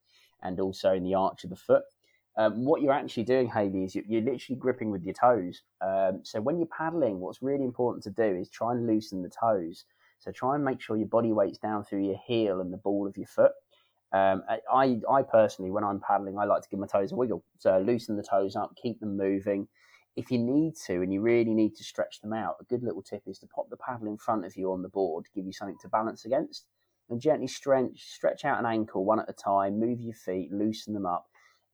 [0.42, 1.84] and also in the arch of the foot.
[2.38, 5.64] Um, what you're actually doing, Haley, is you're, you're literally gripping with your toes.
[5.82, 9.30] Um, so when you're paddling, what's really important to do is try and loosen the
[9.30, 9.86] toes.
[10.24, 13.08] So try and make sure your body weight's down through your heel and the ball
[13.08, 13.52] of your foot.
[14.14, 17.44] Um, I, I personally, when I'm paddling, I like to give my toes a wiggle.
[17.58, 19.68] So loosen the toes up, keep them moving.
[20.16, 23.02] If you need to, and you really need to stretch them out, a good little
[23.02, 25.52] tip is to pop the paddle in front of you on the board, give you
[25.52, 26.68] something to balance against,
[27.10, 30.94] and gently stretch, stretch out an ankle one at a time, move your feet, loosen
[30.94, 31.26] them up.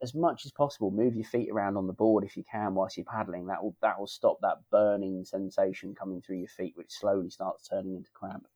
[0.01, 2.97] As much as possible, move your feet around on the board if you can whilst
[2.97, 3.47] you're paddling.
[3.47, 7.67] That will that will stop that burning sensation coming through your feet, which slowly starts
[7.67, 8.47] turning into cramp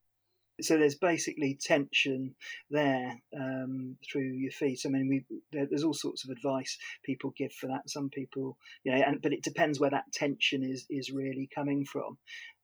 [0.62, 2.36] so there's basically tension
[2.70, 4.82] there um, through your feet.
[4.86, 7.90] I mean, we there's all sorts of advice people give for that.
[7.90, 11.86] Some people, you know, and but it depends where that tension is is really coming
[11.86, 12.18] from.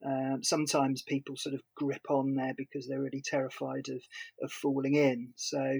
[0.05, 4.01] Um, sometimes people sort of grip on there because they're really terrified of
[4.41, 5.29] of falling in.
[5.35, 5.79] So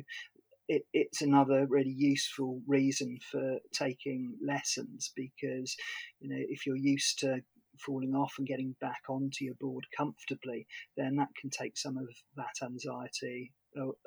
[0.69, 5.75] it, it's another really useful reason for taking lessons because
[6.21, 7.41] you know if you're used to
[7.79, 12.07] falling off and getting back onto your board comfortably, then that can take some of
[12.35, 13.53] that anxiety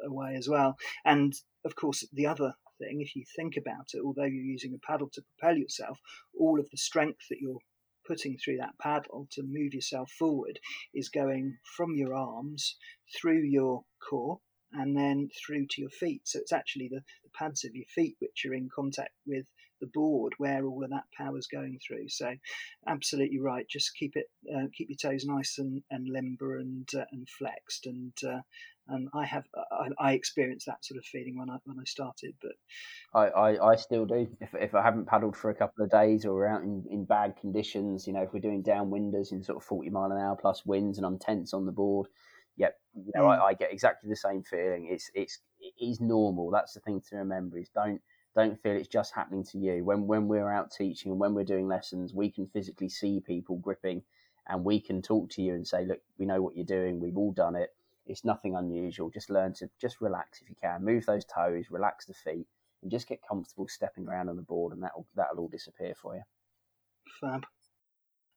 [0.04, 0.76] away as well.
[1.04, 1.32] And
[1.64, 5.08] of course, the other thing, if you think about it, although you're using a paddle
[5.14, 5.98] to propel yourself,
[6.38, 7.60] all of the strength that you're
[8.06, 10.58] putting through that paddle to move yourself forward
[10.92, 12.76] is going from your arms
[13.16, 14.40] through your core
[14.72, 16.22] and then through to your feet.
[16.24, 19.46] So it's actually the, the pads of your feet which are in contact with
[19.82, 22.08] the board where all of that power is going through.
[22.08, 22.32] So,
[22.86, 23.66] absolutely right.
[23.68, 27.86] Just keep it, uh, keep your toes nice and, and limber and uh, and flexed.
[27.86, 28.40] And uh,
[28.88, 32.34] and I have I, I, experienced that sort of feeling when I when I started.
[32.40, 32.52] But
[33.14, 34.28] I, I, I still do.
[34.40, 37.36] If if I haven't paddled for a couple of days or out in, in bad
[37.40, 40.64] conditions, you know, if we're doing downwinders in sort of forty mile an hour plus
[40.64, 42.06] winds and I'm tense on the board.
[42.56, 43.38] Yep, you know, mm.
[43.40, 44.88] I, I get exactly the same feeling.
[44.90, 46.50] It's it's it is normal.
[46.50, 47.58] That's the thing to remember.
[47.58, 48.00] Is don't
[48.36, 49.84] don't feel it's just happening to you.
[49.84, 53.56] When when we're out teaching and when we're doing lessons, we can physically see people
[53.56, 54.02] gripping,
[54.48, 57.00] and we can talk to you and say, look, we know what you're doing.
[57.00, 57.74] We've all done it.
[58.06, 59.10] It's nothing unusual.
[59.10, 60.84] Just learn to just relax if you can.
[60.84, 62.46] Move those toes, relax the feet,
[62.82, 66.16] and just get comfortable stepping around on the board, and that'll that'll all disappear for
[66.16, 66.22] you.
[67.20, 67.46] Fab.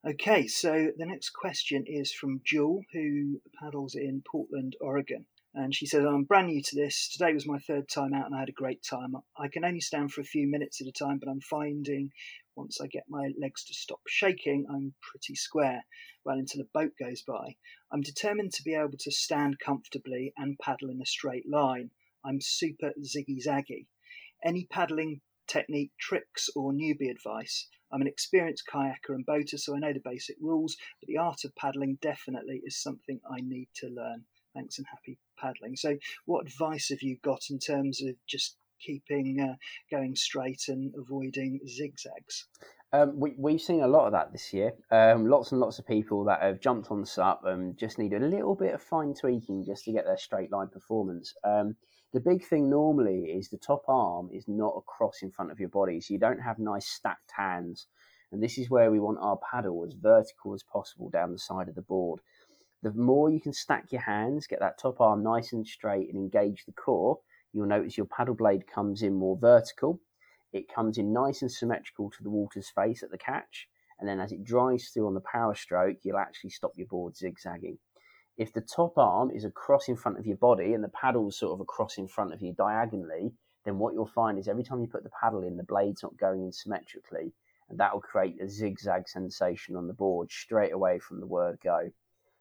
[0.04, 5.26] Okay, so the next question is from Jewel, who paddles in Portland, Oregon.
[5.52, 7.08] And she says, I'm brand new to this.
[7.08, 9.16] Today was my third time out and I had a great time.
[9.36, 12.12] I can only stand for a few minutes at a time, but I'm finding
[12.54, 15.84] once I get my legs to stop shaking, I'm pretty square.
[16.24, 17.56] Well, until a boat goes by.
[17.90, 21.90] I'm determined to be able to stand comfortably and paddle in a straight line.
[22.24, 23.86] I'm super ziggy zaggy.
[24.44, 27.68] Any paddling technique, tricks, or newbie advice?
[27.92, 31.44] I'm an experienced kayaker and boater, so I know the basic rules, but the art
[31.44, 34.24] of paddling definitely is something I need to learn.
[34.54, 35.76] Thanks and happy paddling.
[35.76, 39.56] So, what advice have you got in terms of just keeping uh,
[39.90, 42.46] going straight and avoiding zigzags?
[42.92, 44.72] Um, we, have seen a lot of that this year.
[44.90, 48.18] Um, lots and lots of people that have jumped on SUP and just need a
[48.18, 51.34] little bit of fine tweaking just to get their straight line performance.
[51.44, 51.76] Um,
[52.12, 55.68] the big thing normally is the top arm is not across in front of your
[55.68, 57.88] body, so you don't have nice stacked hands.
[58.32, 61.68] And this is where we want our paddle as vertical as possible down the side
[61.68, 62.20] of the board.
[62.82, 66.16] The more you can stack your hands, get that top arm nice and straight, and
[66.16, 67.18] engage the core,
[67.52, 70.00] you'll notice your paddle blade comes in more vertical.
[70.52, 74.20] It comes in nice and symmetrical to the water's face at the catch, and then
[74.20, 77.78] as it drives through on the power stroke, you'll actually stop your board zigzagging.
[78.36, 81.54] If the top arm is across in front of your body and the paddle's sort
[81.54, 83.32] of across in front of you diagonally,
[83.64, 86.16] then what you'll find is every time you put the paddle in, the blade's not
[86.18, 87.32] going in symmetrically,
[87.70, 91.58] and that will create a zigzag sensation on the board straight away from the word
[91.64, 91.90] go.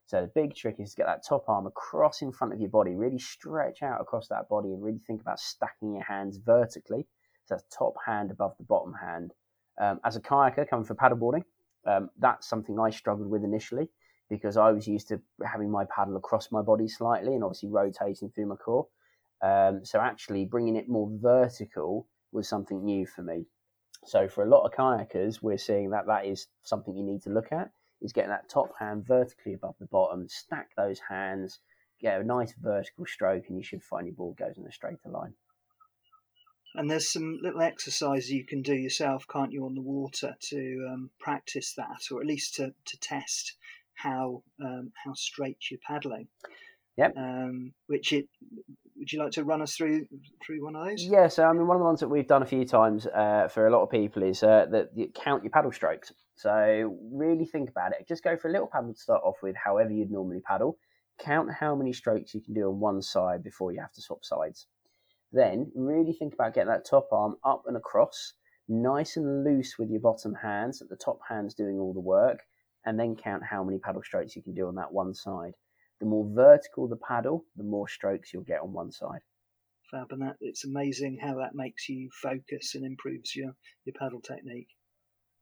[0.05, 2.69] So the big trick is to get that top arm across in front of your
[2.69, 7.07] body, really stretch out across that body and really think about stacking your hands vertically
[7.45, 9.33] So that's top hand above the bottom hand.
[9.81, 11.43] Um, as a kayaker coming for paddleboarding,
[11.87, 13.89] um, that's something I struggled with initially
[14.29, 18.29] because I was used to having my paddle across my body slightly and obviously rotating
[18.29, 18.87] through my core.
[19.41, 23.45] Um, so actually bringing it more vertical was something new for me.
[24.05, 27.29] So for a lot of kayakers, we're seeing that that is something you need to
[27.29, 27.71] look at
[28.01, 31.59] is getting that top hand vertically above the bottom, stack those hands,
[31.99, 35.09] get a nice vertical stroke, and you should find your board goes in a straighter
[35.09, 35.33] line.
[36.75, 40.87] And there's some little exercises you can do yourself, can't you, on the water to
[40.91, 43.55] um, practice that, or at least to, to test
[43.95, 46.27] how um, how straight you're paddling.
[46.97, 47.13] Yep.
[47.17, 48.27] Um, which it
[48.97, 50.05] would you like to run us through
[50.45, 51.03] through one of those?
[51.03, 51.27] Yeah.
[51.27, 53.67] So I mean, one of the ones that we've done a few times uh, for
[53.67, 56.11] a lot of people is uh, that you count your paddle strokes.
[56.35, 58.07] So really think about it.
[58.07, 60.77] Just go for a little paddle to start off with, however you'd normally paddle.
[61.17, 64.23] Count how many strokes you can do on one side before you have to swap
[64.23, 64.67] sides.
[65.31, 68.33] Then really think about getting that top arm up and across,
[68.67, 72.39] nice and loose with your bottom hands, that the top hand's doing all the work,
[72.85, 75.53] and then count how many paddle strokes you can do on that one side.
[75.99, 79.21] The more vertical the paddle, the more strokes you'll get on one side.
[79.91, 83.55] Fab, and that it's amazing how that makes you focus and improves your,
[83.85, 84.69] your paddle technique.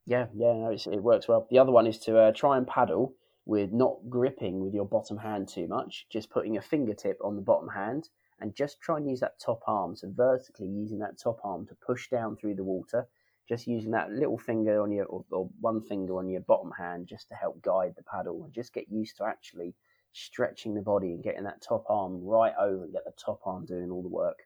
[0.06, 1.46] Yeah, yeah, no, it works well.
[1.50, 3.14] The other one is to uh, try and paddle
[3.46, 7.42] with not gripping with your bottom hand too much, just putting a fingertip on the
[7.42, 8.08] bottom hand
[8.40, 9.96] and just try and use that top arm.
[9.96, 13.08] So vertically using that top arm to push down through the water,
[13.48, 17.06] just using that little finger on your or, or one finger on your bottom hand
[17.06, 19.74] just to help guide the paddle and just get used to actually
[20.12, 23.66] stretching the body and getting that top arm right over and get the top arm
[23.66, 24.38] doing all the work.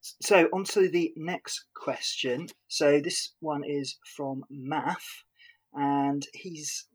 [0.00, 2.48] So, on to the next question.
[2.66, 5.22] So, this one is from Math,
[5.72, 6.88] and he's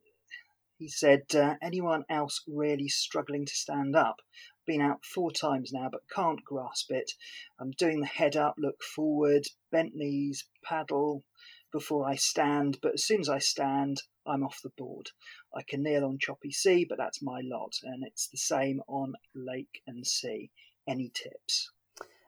[0.78, 4.22] he said, uh, "Anyone else really struggling to stand up?
[4.66, 7.14] Been out four times now, but can't grasp it.
[7.60, 11.24] I'm doing the head up, look forward, bent knees, paddle
[11.72, 15.12] before I stand, but as soon as I stand, I'm off the board.
[15.56, 19.16] I can kneel on choppy sea, but that's my lot, and it's the same on
[19.34, 20.52] lake and sea.
[20.88, 21.72] Any tips?"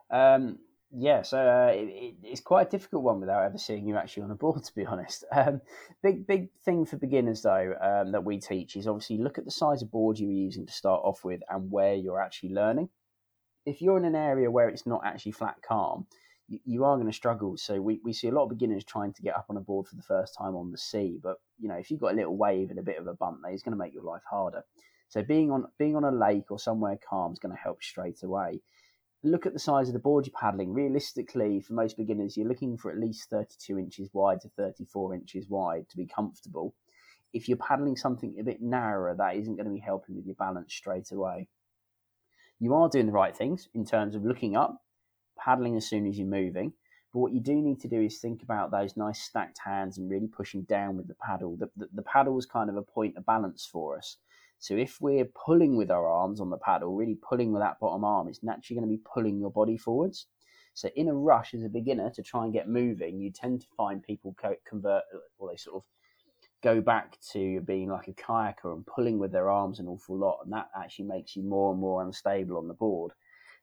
[0.10, 0.60] Um,
[0.92, 4.32] yeah, so uh, it, it's quite a difficult one without ever seeing you actually on
[4.32, 5.24] a board, to be honest.
[5.40, 5.62] Um,
[6.02, 9.52] big, big thing for beginners though um, that we teach is obviously look at the
[9.52, 12.90] size of board you are using to start off with and where you're actually learning.
[13.66, 16.08] If you're in an area where it's not actually flat calm,
[16.48, 17.58] you, you are going to struggle.
[17.58, 19.88] So we, we see a lot of beginners trying to get up on a board
[19.88, 22.36] for the first time on the sea, but you know if you've got a little
[22.36, 24.64] wave and a bit of a bump, there, it's going to make your life harder.
[25.10, 28.24] So being on being on a lake or somewhere calm is going to help straight
[28.24, 28.62] away
[29.24, 30.74] look at the size of the board you're paddling.
[30.74, 35.50] Realistically, for most beginners, you're looking for at least 32 inches wide to 34 inches
[35.50, 36.74] wide to be comfortable.
[37.34, 40.36] If you're paddling something a bit narrower, that isn't going to be helping with your
[40.36, 41.48] balance straight away.
[42.60, 44.82] You are doing the right things in terms of looking up,
[45.38, 46.74] paddling as soon as you're moving.
[47.14, 50.10] But what you do need to do is think about those nice stacked hands and
[50.10, 51.56] really pushing down with the paddle.
[51.56, 54.18] The, the, the paddle is kind of a point of balance for us.
[54.60, 58.04] So if we're pulling with our arms on the paddle, really pulling with that bottom
[58.04, 60.28] arm, it's naturally going to be pulling your body forwards.
[60.74, 63.68] So in a rush as a beginner to try and get moving, you tend to
[63.76, 64.36] find people
[64.68, 65.04] convert
[65.38, 65.84] or they sort of
[66.62, 70.40] go back to being like a kayaker and pulling with their arms an awful lot,
[70.44, 73.14] and that actually makes you more and more unstable on the board.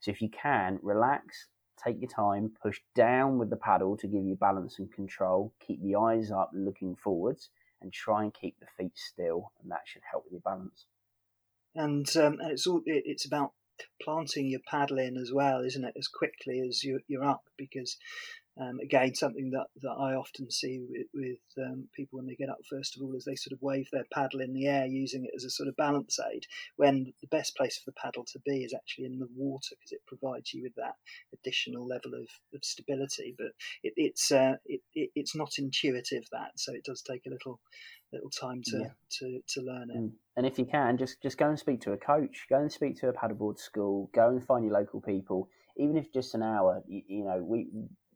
[0.01, 1.49] So if you can, relax,
[1.82, 5.82] take your time, push down with the paddle to give you balance and control, keep
[5.82, 7.51] the eyes up looking forwards,
[7.81, 10.87] and try and keep the feet still, and that should help with your balance.
[11.74, 13.53] And um, and it's all it, it's about
[14.01, 15.95] planting your paddle in as well, isn't it?
[15.97, 17.97] As quickly as you, you're up, because
[18.59, 22.48] um, again, something that, that I often see with, with um, people when they get
[22.48, 25.24] up, first of all, is they sort of wave their paddle in the air using
[25.24, 26.46] it as a sort of balance aid,
[26.76, 29.92] when the best place for the paddle to be is actually in the water because
[29.92, 30.94] it provides you with that
[31.34, 33.34] additional level of, of stability.
[33.36, 33.48] But
[33.82, 37.61] it, it's uh, it, it, it's not intuitive that, so it does take a little
[38.12, 38.88] little time to, yeah.
[39.18, 39.96] to, to learn it.
[39.96, 40.12] Mm.
[40.36, 42.98] And if you can, just just go and speak to a coach, go and speak
[43.00, 46.82] to a paddleboard school, go and find your local people, even if just an hour.
[46.86, 47.68] You, you know, we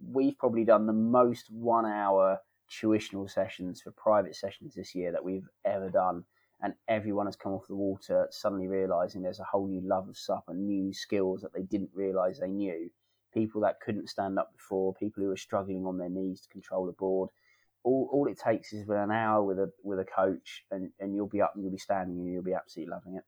[0.05, 2.39] we've probably done the most one hour
[2.71, 6.25] tuitional sessions for private sessions this year that we've ever done.
[6.63, 10.17] And everyone has come off the water suddenly realizing there's a whole new love of
[10.17, 12.91] SUP and new skills that they didn't realize they knew.
[13.33, 16.89] People that couldn't stand up before, people who were struggling on their knees to control
[16.89, 17.31] a board.
[17.83, 21.29] All, all it takes is an hour with a with a coach, and, and you'll
[21.29, 23.25] be up and you'll be standing and you'll be absolutely loving it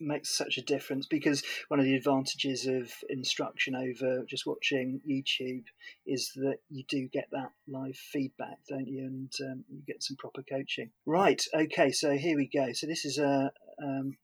[0.00, 5.64] makes such a difference because one of the advantages of instruction over just watching YouTube
[6.06, 9.04] is that you do get that live feedback, don't you?
[9.04, 10.90] And um, you get some proper coaching.
[11.04, 11.42] Right.
[11.54, 11.90] Okay.
[11.90, 12.72] So here we go.
[12.72, 13.50] So this is a
[13.82, 14.16] um,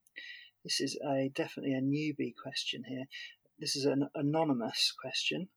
[0.64, 3.04] this is a definitely a newbie question here.
[3.58, 5.48] This is an anonymous question.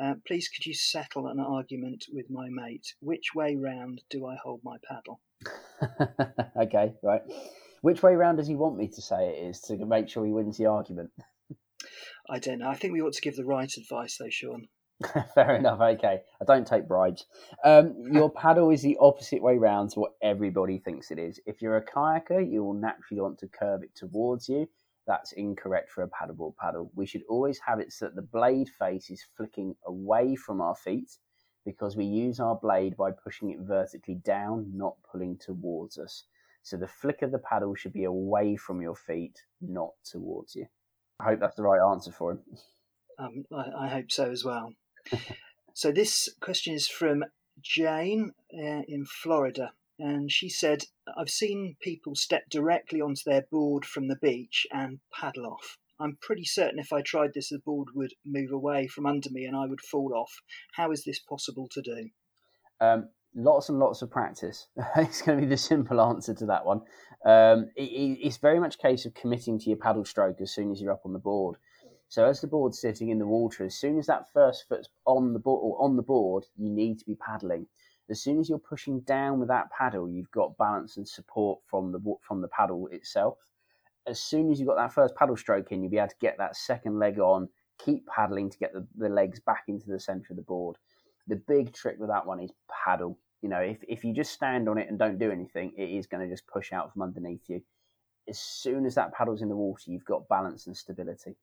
[0.00, 2.94] Uh, please, could you settle an argument with my mate?
[3.00, 5.20] Which way round do I hold my paddle?
[6.56, 7.22] okay, right.
[7.80, 10.32] Which way round does he want me to say it is to make sure he
[10.32, 11.10] wins the argument?
[12.30, 12.68] I don't know.
[12.68, 14.68] I think we ought to give the right advice, though, Sean.
[15.34, 15.80] Fair enough.
[15.80, 17.24] Okay, I don't take bribes.
[17.64, 21.40] Um, your paddle is the opposite way round to what everybody thinks it is.
[21.46, 24.68] If you're a kayaker, you will naturally want to curve it towards you.
[25.06, 26.92] That's incorrect for a paddleboard paddle.
[26.94, 30.76] We should always have it so that the blade face is flicking away from our
[30.76, 31.10] feet
[31.64, 36.24] because we use our blade by pushing it vertically down, not pulling towards us.
[36.62, 40.66] So the flick of the paddle should be away from your feet, not towards you.
[41.18, 42.40] I hope that's the right answer for him.
[43.18, 44.72] Um, I, I, hope so as well.
[45.74, 47.24] so this question is from
[47.60, 50.84] Jane uh, in Florida, and she said,
[51.18, 55.76] "I've seen people step directly onto their board from the beach and paddle off.
[55.98, 59.44] I'm pretty certain if I tried this, the board would move away from under me
[59.44, 60.40] and I would fall off.
[60.72, 62.10] How is this possible to do?"
[62.80, 64.68] Um, lots and lots of practice.
[64.96, 66.82] it's going to be the simple answer to that one.
[67.24, 67.82] Um, it,
[68.22, 70.92] it's very much a case of committing to your paddle stroke as soon as you're
[70.92, 71.56] up on the board.
[72.08, 75.32] So as the board's sitting in the water, as soon as that first foot's on
[75.32, 77.66] the board or on the board, you need to be paddling.
[78.08, 81.92] As soon as you're pushing down with that paddle, you've got balance and support from
[81.92, 83.38] the from the paddle itself.
[84.08, 86.36] As soon as you've got that first paddle stroke in, you'll be able to get
[86.38, 90.32] that second leg on, keep paddling to get the, the legs back into the centre
[90.32, 90.76] of the board.
[91.30, 92.50] The big trick with that one is
[92.84, 93.18] paddle.
[93.40, 96.06] You know, if, if you just stand on it and don't do anything, it is
[96.06, 97.62] going to just push out from underneath you.
[98.28, 101.36] As soon as that paddle's in the water, you've got balance and stability.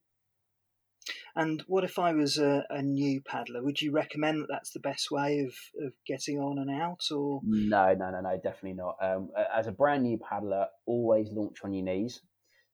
[1.36, 3.64] And what if I was a, a, new paddler?
[3.64, 5.54] Would you recommend that that's the best way of,
[5.86, 7.06] of getting on and out?
[7.12, 8.98] Or no, no, no, no, definitely not.
[9.02, 12.22] Um, as a brand new paddler, always launch on your knees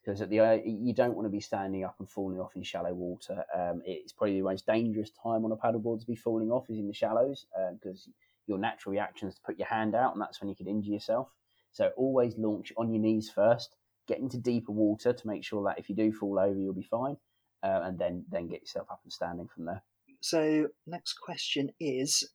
[0.03, 2.63] because at the uh, you don't want to be standing up and falling off in
[2.63, 3.43] shallow water.
[3.55, 6.77] Um, it's probably the most dangerous time on a paddleboard to be falling off is
[6.77, 8.13] in the shallows because um,
[8.47, 10.91] your natural reaction is to put your hand out, and that's when you could injure
[10.91, 11.29] yourself.
[11.71, 13.75] So always launch on your knees first.
[14.07, 16.83] Get into deeper water to make sure that if you do fall over, you'll be
[16.83, 17.17] fine
[17.63, 19.81] uh, and then then get yourself up and standing from there.
[20.19, 22.29] So next question is,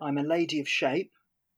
[0.00, 1.12] I'm a lady of shape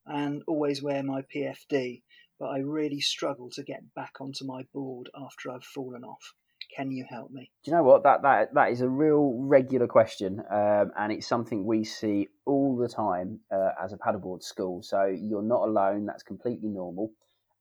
[0.06, 2.02] and always wear my PFD,
[2.38, 6.34] but I really struggle to get back onto my board after I've fallen off.
[6.76, 7.50] Can you help me?
[7.62, 11.26] Do you know what that that that is a real regular question, um, and it's
[11.26, 14.82] something we see all the time uh, as a paddleboard school.
[14.82, 16.06] So you're not alone.
[16.06, 17.12] That's completely normal.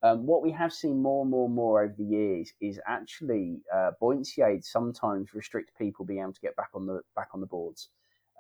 [0.02, 3.62] Um, what we have seen more and more and more over the years is actually
[3.74, 7.40] uh, buoyancy aids sometimes restrict people being able to get back on the back on
[7.40, 7.90] the boards.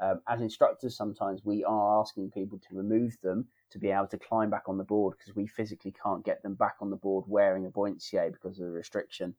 [0.01, 4.19] Um, as instructors, sometimes we are asking people to remove them to be able to
[4.19, 7.25] climb back on the board because we physically can't get them back on the board
[7.27, 9.33] wearing a buoyancy because of the restriction.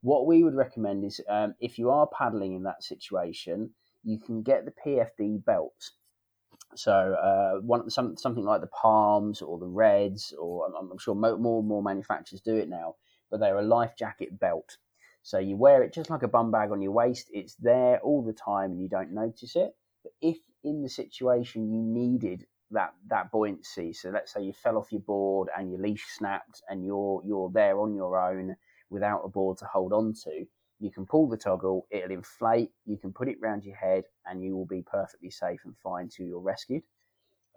[0.00, 3.70] What we would recommend is um, if you are paddling in that situation,
[4.02, 5.90] you can get the PFD belt.
[6.74, 11.14] So uh, one some, something like the Palms or the Reds, or I'm, I'm sure
[11.14, 12.96] more, more and more manufacturers do it now,
[13.30, 14.78] but they're a life jacket belt.
[15.22, 17.28] So you wear it just like a bum bag on your waist.
[17.32, 19.74] It's there all the time, and you don't notice it.
[20.02, 24.76] But if in the situation you needed that that buoyancy, so let's say you fell
[24.76, 28.56] off your board and your leash snapped, and you're you're there on your own
[28.90, 30.46] without a board to hold on to,
[30.78, 34.42] you can pull the toggle, it'll inflate, you can put it round your head, and
[34.42, 36.82] you will be perfectly safe and fine till you're rescued.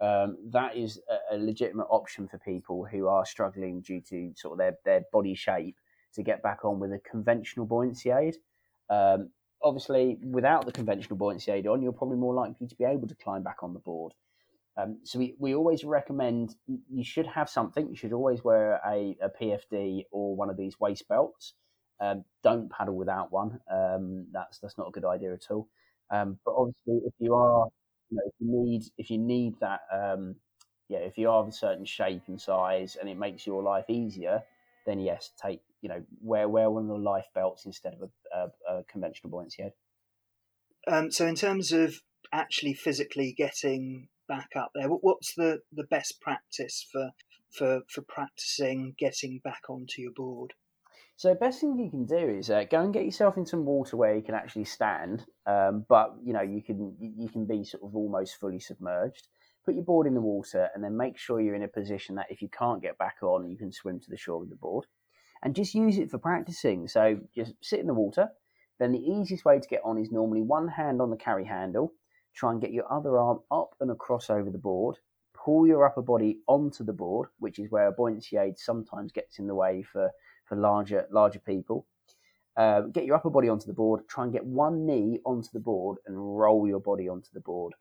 [0.00, 4.52] Um, that is a, a, legitimate option for people who are struggling due to sort
[4.52, 5.76] of their, their body shape
[6.14, 8.36] to get back on with a conventional buoyancy aid.
[8.88, 9.28] Um,
[9.62, 13.14] obviously, without the conventional buoyancy aid on, you're probably more likely to be able to
[13.16, 14.14] climb back on the board.
[14.80, 17.88] Um, so we, we always recommend you should have something.
[17.88, 21.54] You should always wear a, a PFD or one of these waist belts.
[22.00, 23.60] Um, don't paddle without one.
[23.70, 25.68] Um, that's that's not a good idea at all.
[26.10, 27.66] Um, but obviously, if you are,
[28.10, 30.36] you know, if you need if you need that, um,
[30.88, 33.84] yeah, if you are of a certain shape and size, and it makes your life
[33.88, 34.40] easier,
[34.86, 38.72] then yes, take you know wear wear one of the life belts instead of a,
[38.72, 39.72] a, a conventional buoyancy aid.
[40.88, 41.96] Um, so, in terms of
[42.32, 47.10] actually physically getting back up there, what's the, the best practice for
[47.50, 50.54] for for practicing getting back onto your board?
[51.16, 53.96] So best thing you can do is uh, go and get yourself in some water
[53.96, 57.82] where you can actually stand, um, but you know you can you can be sort
[57.82, 59.28] of almost fully submerged.
[59.66, 62.30] Put your board in the water, and then make sure you're in a position that
[62.30, 64.86] if you can't get back on, you can swim to the shore with the board,
[65.42, 66.88] and just use it for practicing.
[66.88, 68.28] So just sit in the water.
[68.78, 71.92] Then the easiest way to get on is normally one hand on the carry handle.
[72.34, 74.96] Try and get your other arm up and across over the board.
[75.34, 79.38] Pull your upper body onto the board, which is where a buoyancy aid sometimes gets
[79.38, 80.10] in the way for
[80.46, 81.86] for larger larger people.
[82.56, 85.60] Uh, get your upper body onto the board, try and get one knee onto the
[85.60, 87.72] board and roll your body onto the board.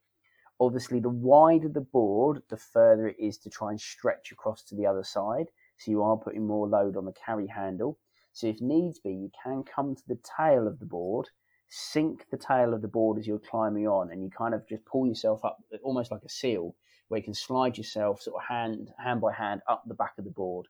[0.60, 4.76] Obviously, the wider the board, the further it is to try and stretch across to
[4.76, 5.48] the other side.
[5.78, 7.98] So you are putting more load on the carry handle.
[8.34, 11.30] So if needs be, you can come to the tail of the board,
[11.70, 14.86] sink the tail of the board as you're climbing on, and you kind of just
[14.86, 16.76] pull yourself up almost like a seal,
[17.08, 20.26] where you can slide yourself sort of hand hand by hand up the back of
[20.26, 20.68] the board.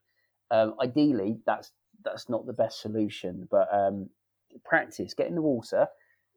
[0.52, 1.72] Um, ideally, that's
[2.04, 4.10] that's not the best solution, but um,
[4.64, 5.88] practice, get in the water,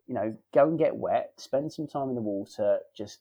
[0.07, 3.21] you know, go and get wet, spend some time in the water, just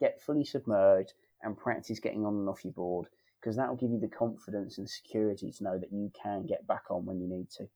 [0.00, 1.12] get fully submerged
[1.42, 3.06] and practice getting on and off your board
[3.40, 6.66] because that will give you the confidence and security to know that you can get
[6.66, 7.66] back on when you need to.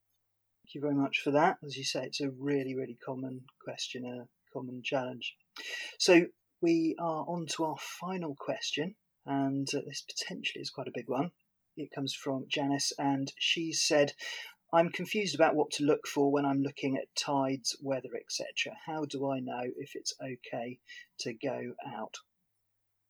[0.65, 1.59] Thank you very much for that.
[1.63, 5.37] As you say, it's a really, really common question, a common challenge.
[5.99, 6.29] So
[6.63, 8.95] we are on to our final question,
[9.27, 11.33] and uh, this potentially is quite a big one.
[11.77, 14.15] It comes from Janice, and she said,
[14.73, 18.75] I'm confused about what to look for when I'm looking at tides, weather, etc.
[18.87, 20.79] How do I know if it's okay
[21.21, 22.15] to go out?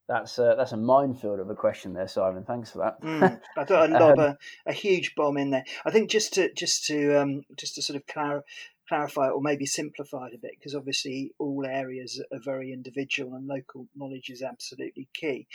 [0.09, 2.44] That's a, that's a minefield of a question there, Simon.
[2.44, 3.00] Thanks for that.
[3.00, 5.64] mm, I thought I'd lob um, a, a, huge bomb in there.
[5.86, 8.44] I think just to just to um, just to sort of clar-
[8.86, 13.34] clarify it or maybe simplify it a bit, because obviously all areas are very individual
[13.34, 15.46] and local knowledge is absolutely key.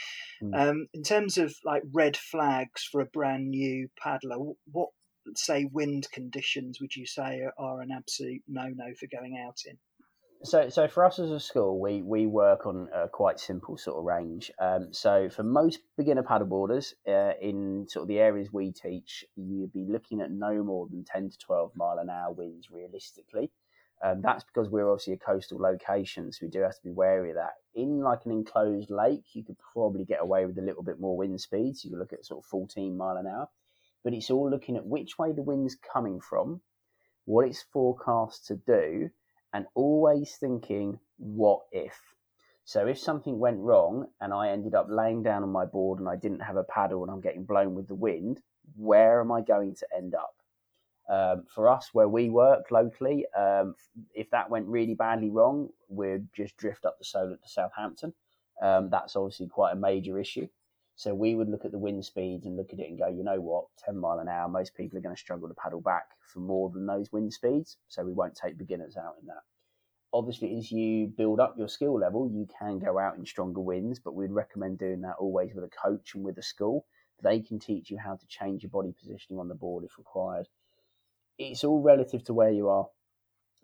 [0.42, 0.54] Mm.
[0.54, 4.36] Um, in terms of like red flags for a brand new paddler,
[4.72, 4.88] what
[5.36, 9.58] say wind conditions would you say are, are an absolute no no for going out
[9.66, 9.78] in?
[10.42, 13.98] So, so for us as a school, we, we work on a quite simple sort
[13.98, 14.50] of range.
[14.58, 19.72] Um, so, for most beginner paddleboarders uh, in sort of the areas we teach, you'd
[19.74, 23.50] be looking at no more than 10 to 12 mile an hour winds realistically.
[24.02, 27.30] Um, that's because we're obviously a coastal location, so we do have to be wary
[27.30, 27.56] of that.
[27.74, 31.18] In like an enclosed lake, you could probably get away with a little bit more
[31.18, 31.76] wind speed.
[31.76, 33.50] So you look at sort of 14 mile an hour,
[34.02, 36.62] but it's all looking at which way the wind's coming from,
[37.26, 39.10] what it's forecast to do,
[39.52, 41.98] and always thinking, what if?
[42.64, 46.08] So if something went wrong and I ended up laying down on my board and
[46.08, 48.40] I didn't have a paddle and I'm getting blown with the wind,
[48.76, 50.34] where am I going to end up?
[51.08, 53.74] Um, for us, where we work locally, um,
[54.14, 58.14] if that went really badly wrong, we'd just drift up the Solent to Southampton.
[58.62, 60.46] Um, that's obviously quite a major issue.
[61.00, 63.24] So we would look at the wind speeds and look at it and go, you
[63.24, 66.04] know what, 10 mile an hour, most people are going to struggle to paddle back
[66.30, 67.78] for more than those wind speeds.
[67.88, 69.40] So we won't take beginners out in that.
[70.12, 73.98] Obviously, as you build up your skill level, you can go out in stronger winds,
[73.98, 76.84] but we'd recommend doing that always with a coach and with a school.
[77.22, 80.48] They can teach you how to change your body positioning on the board if required.
[81.38, 82.88] It's all relative to where you are.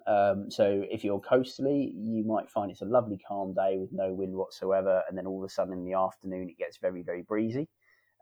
[0.06, 4.12] Um, so if you're coastally, you might find it's a lovely calm day with no
[4.12, 7.22] wind whatsoever, and then all of a sudden in the afternoon it gets very very
[7.22, 7.68] breezy.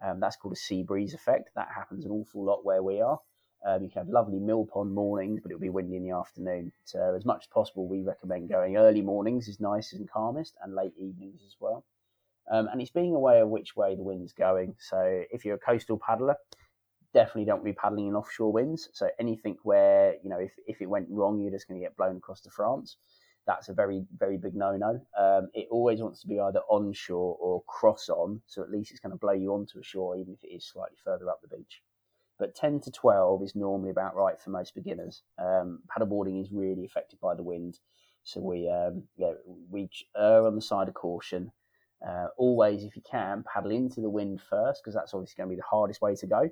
[0.04, 1.50] Um, that's called a sea breeze effect.
[1.54, 3.18] That happens an awful lot where we are.
[3.66, 6.72] Um, you can have lovely mill pond mornings, but it'll be windy in the afternoon.
[6.84, 10.74] So as much as possible, we recommend going early mornings is nicest and calmest, and
[10.74, 11.84] late evenings as well.
[12.50, 14.74] Um, and it's being aware of which way the wind's going.
[14.78, 16.36] So if you're a coastal paddler,
[17.14, 18.90] definitely don't be paddling in offshore winds.
[18.92, 21.96] So anything where you know if, if it went wrong, you're just going to get
[21.96, 22.96] blown across to France.
[23.46, 25.00] That's a very very big no no.
[25.18, 29.00] Um, it always wants to be either onshore or cross on, so at least it's
[29.00, 31.56] going to blow you onto a shore, even if it is slightly further up the
[31.56, 31.80] beach.
[32.36, 35.22] But 10 to 12 is normally about right for most beginners.
[35.38, 37.78] Um, paddleboarding is really affected by the wind,
[38.24, 39.32] so we um, yeah
[39.70, 41.52] we err on the side of caution.
[42.06, 45.54] Uh, always, if you can, paddle into the wind first because that's obviously going to
[45.54, 46.50] be the hardest way to go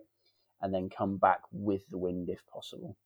[0.62, 2.96] and then come back with the wind if possible.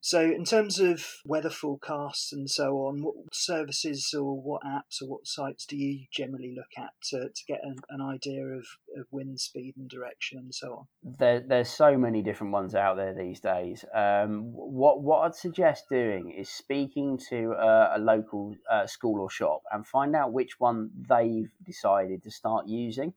[0.00, 5.08] So, in terms of weather forecasts and so on, what services or what apps or
[5.08, 8.64] what sites do you generally look at to, to get an, an idea of,
[8.96, 11.14] of wind speed and direction and so on?
[11.18, 13.84] There, there's so many different ones out there these days.
[13.92, 19.30] Um, what what I'd suggest doing is speaking to a, a local uh, school or
[19.30, 23.14] shop and find out which one they've decided to start using.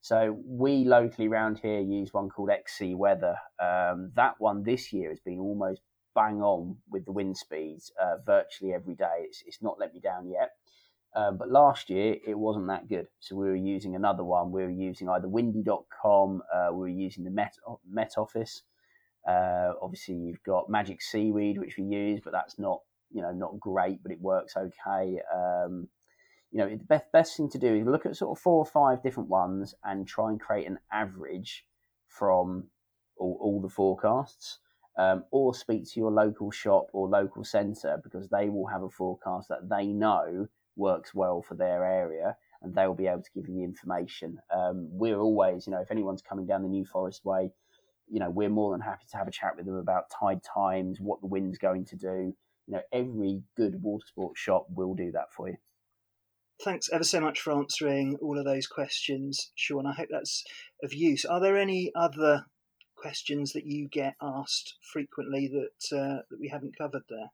[0.00, 3.36] So we locally around here use one called XC Weather.
[3.60, 5.80] Um, that one this year has been almost
[6.14, 9.22] bang on with the wind speeds uh, virtually every day.
[9.22, 10.52] It's, it's not let me down yet.
[11.14, 13.08] Um, but last year it wasn't that good.
[13.20, 14.52] So we were using another one.
[14.52, 17.56] We were using either windy.com, uh, we were using the Met,
[17.88, 18.62] Met Office.
[19.26, 22.80] Uh, obviously, you've got Magic Seaweed, which we use, but that's not
[23.10, 25.20] you know not great, but it works okay.
[25.34, 25.88] Um,
[26.50, 28.66] you know, the best, best thing to do is look at sort of four or
[28.66, 31.64] five different ones and try and create an average
[32.08, 32.68] from
[33.16, 34.58] all, all the forecasts.
[34.98, 38.88] Um, or speak to your local shop or local centre because they will have a
[38.88, 43.48] forecast that they know works well for their area and they'll be able to give
[43.48, 44.38] you the information.
[44.54, 47.50] Um, we're always, you know, if anyone's coming down the New Forest Way,
[48.08, 51.00] you know, we're more than happy to have a chat with them about tide times,
[51.00, 52.34] what the wind's going to do.
[52.66, 55.56] You know, every good water sports shop will do that for you.
[56.64, 59.86] Thanks ever so much for answering all of those questions, Sean.
[59.86, 60.44] I hope that's
[60.82, 61.24] of use.
[61.24, 62.46] Are there any other
[62.96, 67.30] questions that you get asked frequently that uh, that we haven't covered there?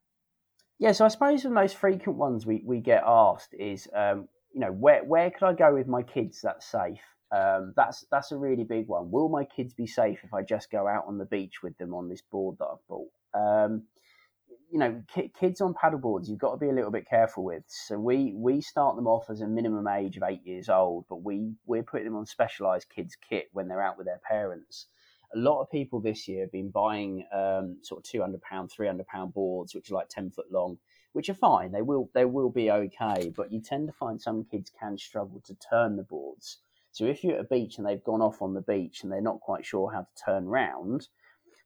[0.78, 4.60] Yeah, so I suppose the most frequent ones we, we get asked is, um, you
[4.60, 7.00] know, where where could I go with my kids that's safe?
[7.30, 9.10] Um, that's that's a really big one.
[9.10, 11.94] Will my kids be safe if I just go out on the beach with them
[11.94, 13.10] on this board that I've bought?
[13.32, 13.84] Um,
[14.72, 15.02] you know,
[15.38, 17.64] kids on paddleboards, you've got to be a little bit careful with.
[17.68, 21.22] So we we start them off as a minimum age of eight years old, but
[21.22, 24.86] we we're putting them on specialised kids kit when they're out with their parents.
[25.34, 28.70] A lot of people this year have been buying um, sort of two hundred pound,
[28.70, 30.78] three hundred pound boards, which are like ten foot long,
[31.12, 31.70] which are fine.
[31.70, 35.42] They will they will be okay, but you tend to find some kids can struggle
[35.44, 36.60] to turn the boards.
[36.92, 39.20] So if you're at a beach and they've gone off on the beach and they're
[39.20, 41.08] not quite sure how to turn round,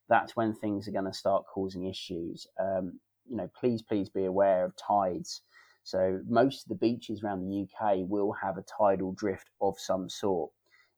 [0.09, 2.47] that's when things are going to start causing issues.
[2.61, 5.43] Um, you know, please, please be aware of tides.
[5.83, 10.09] So most of the beaches around the UK will have a tidal drift of some
[10.09, 10.51] sort.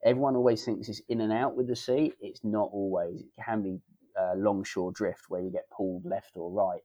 [0.04, 2.12] Everyone always thinks it's in and out with the sea.
[2.20, 3.20] It's not always.
[3.20, 3.80] It can be
[4.18, 6.82] uh, longshore drift where you get pulled left or right.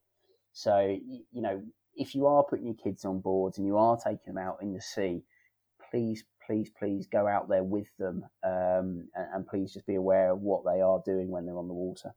[0.51, 1.61] So you, you know,
[1.95, 4.73] if you are putting your kids on boards and you are taking them out in
[4.73, 5.23] the sea,
[5.89, 10.31] please, please, please go out there with them, um, and, and, please just be aware
[10.31, 12.13] of what they are doing when they're on the water.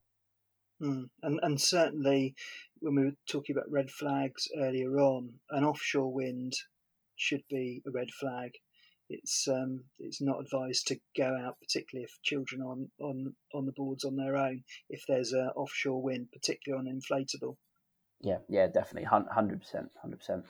[0.81, 1.09] Mm.
[1.23, 2.35] And and certainly,
[2.81, 6.55] when we were talking about red flags earlier on, an offshore wind
[7.17, 8.53] should be a red flag.
[9.09, 13.67] It's um, it's not advised to go out, particularly if children are on on on
[13.67, 14.65] the boards on their own.
[14.91, 17.57] If there's an offshore wind, particularly on inflatable.
[18.21, 20.45] Yeah, yeah, definitely, hundred percent, hundred percent.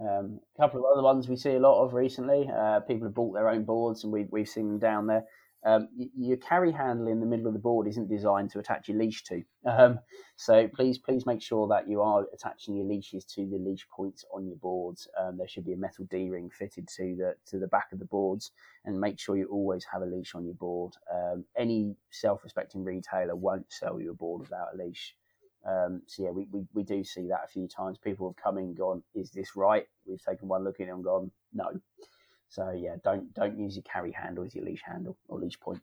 [0.00, 2.50] Um, a couple of other ones we see a lot of recently.
[2.50, 5.24] Uh, people have bought their own boards, and we've we've seen them down there.
[5.64, 8.98] Um, your carry handle in the middle of the board isn't designed to attach your
[8.98, 9.42] leash to.
[9.66, 9.98] Um,
[10.36, 14.22] so please, please make sure that you are attaching your leashes to the leash points
[14.30, 15.08] on your boards.
[15.18, 17.98] Um, there should be a metal D ring fitted to the to the back of
[17.98, 18.50] the boards,
[18.84, 20.92] and make sure you always have a leash on your board.
[21.10, 25.16] Um, any self-respecting retailer won't sell you a board without a leash.
[25.66, 27.98] Um, so yeah, we, we, we do see that a few times.
[27.98, 29.86] People have come in and gone, is this right?
[30.06, 31.80] We've taken one look at it and gone, no.
[32.48, 35.80] So yeah, don't don't use your carry handle as your leash handle or leash point.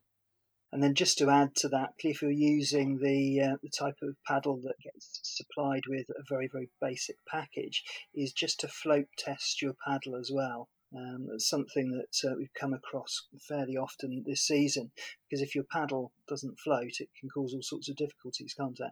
[0.71, 4.15] And then just to add to that, if you're using the uh, the type of
[4.25, 9.61] paddle that gets supplied with a very very basic package, is just to float test
[9.61, 10.69] your paddle as well.
[10.95, 14.91] Um, that's something that uh, we've come across fairly often this season
[15.23, 18.91] because if your paddle doesn't float, it can cause all sorts of difficulties, can't it?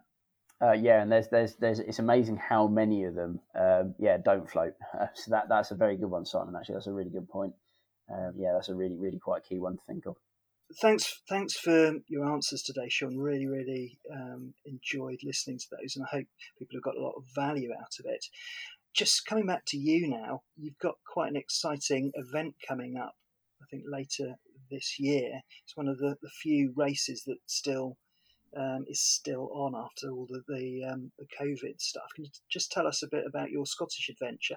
[0.62, 4.50] Uh, yeah, and there's there's there's it's amazing how many of them, um, yeah, don't
[4.50, 4.74] float.
[4.98, 6.54] Uh, so that that's a very good one, Simon.
[6.54, 7.54] Actually, that's a really good point.
[8.12, 10.16] Um, yeah, that's a really really quite key one to think of.
[10.80, 13.16] Thanks, thanks for your answers today, Sean.
[13.16, 16.26] Really, really um, enjoyed listening to those, and I hope
[16.58, 18.26] people have got a lot of value out of it.
[18.94, 23.14] Just coming back to you now, you've got quite an exciting event coming up.
[23.62, 24.36] I think later
[24.70, 25.40] this year.
[25.64, 27.96] It's one of the, the few races that still
[28.56, 32.08] um, is still on after all the the, um, the COVID stuff.
[32.14, 34.56] Can you just tell us a bit about your Scottish adventure?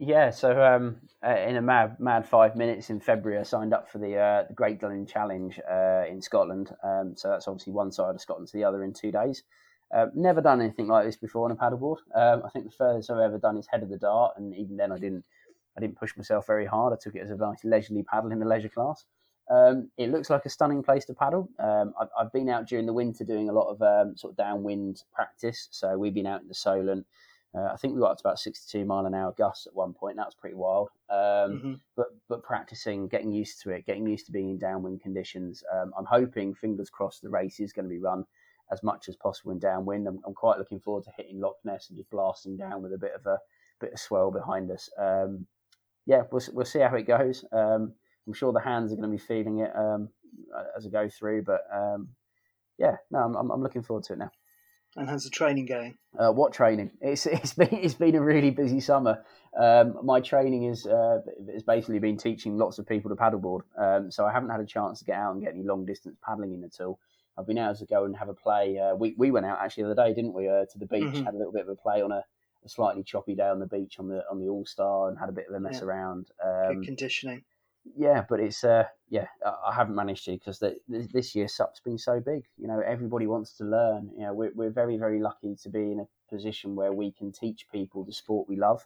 [0.00, 3.90] Yeah, so um, uh, in a mad mad five minutes in February, I signed up
[3.90, 6.70] for the uh, the Great Glen Challenge uh, in Scotland.
[6.84, 9.42] Um, so that's obviously one side of Scotland to the other in two days.
[9.92, 11.96] Uh, never done anything like this before on a paddleboard.
[12.14, 14.76] Um, I think the furthest I've ever done is head of the dart, and even
[14.76, 15.24] then I didn't
[15.76, 16.92] I didn't push myself very hard.
[16.92, 19.04] I took it as a nice leisurely paddle in the leisure class.
[19.50, 21.48] Um, it looks like a stunning place to paddle.
[21.58, 24.36] Um, I've, I've, been out during the winter doing a lot of um, sort of
[24.36, 25.68] downwind practice.
[25.70, 27.06] So we've been out in the Solent.
[27.54, 29.94] Uh, I think we got up to about 62 mile an hour gusts at one
[29.94, 30.16] point.
[30.16, 30.90] That was pretty wild.
[31.08, 31.72] Um, mm-hmm.
[31.96, 35.62] But but practicing, getting used to it, getting used to being in downwind conditions.
[35.72, 38.24] Um, I'm hoping, fingers crossed, the race is going to be run
[38.70, 40.06] as much as possible in downwind.
[40.06, 42.98] I'm, I'm, quite looking forward to hitting Loch Ness and just blasting down with a
[42.98, 43.38] bit of a
[43.80, 44.90] bit of swell behind us.
[44.98, 45.46] Um,
[46.04, 47.46] yeah, we'll, we'll see how it goes.
[47.50, 47.94] Um,
[48.28, 50.10] I'm sure the hands are going to be feeling it um,
[50.76, 51.42] as I go through.
[51.42, 52.10] But um,
[52.78, 54.30] yeah, no, I'm, I'm, looking forward to it now.
[54.96, 55.96] And how's the training going?
[56.18, 56.90] Uh, what training?
[57.00, 59.24] It's it's been it's been a really busy summer.
[59.58, 61.20] Um, my training is uh,
[61.52, 63.62] has basically been teaching lots of people to paddleboard.
[63.78, 66.18] Um, so I haven't had a chance to get out and get any long distance
[66.22, 66.98] paddling in at all.
[67.38, 68.78] I've been able to go and have a play.
[68.78, 70.48] Uh, we we went out actually the other day, didn't we?
[70.48, 71.24] Uh, to the beach, mm-hmm.
[71.24, 72.24] had a little bit of a play on a,
[72.64, 75.30] a, slightly choppy day on the beach on the on the All Star, and had
[75.30, 75.84] a bit of a mess yeah.
[75.86, 76.30] around.
[76.44, 77.44] Um, Good conditioning
[77.96, 82.20] yeah, but it's uh, yeah, I haven't managed to because this year SUP's been so
[82.20, 82.44] big.
[82.56, 84.10] You know, everybody wants to learn.
[84.16, 87.32] You know, we're we're very very lucky to be in a position where we can
[87.32, 88.84] teach people the sport we love,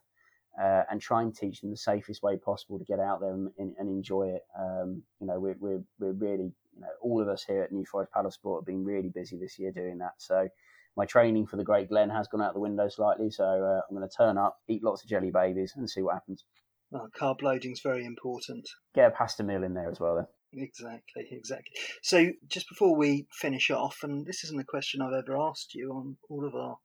[0.60, 3.50] uh, and try and teach them the safest way possible to get out there and,
[3.56, 4.42] and enjoy it.
[4.58, 7.84] Um, you know, we're we're we're really you know, all of us here at New
[7.84, 10.14] Forest Paddle Sport have been really busy this year doing that.
[10.18, 10.48] So
[10.96, 13.30] my training for the Great Glen has gone out the window slightly.
[13.30, 16.14] So uh, I'm going to turn up, eat lots of jelly babies, and see what
[16.14, 16.44] happens.
[16.92, 18.68] Well, carb loading is very important.
[18.94, 20.26] Get a pasta meal in there as well, then.
[20.62, 21.74] Exactly, exactly.
[22.02, 25.90] So, just before we finish off, and this isn't a question I've ever asked you
[25.90, 26.76] on all of our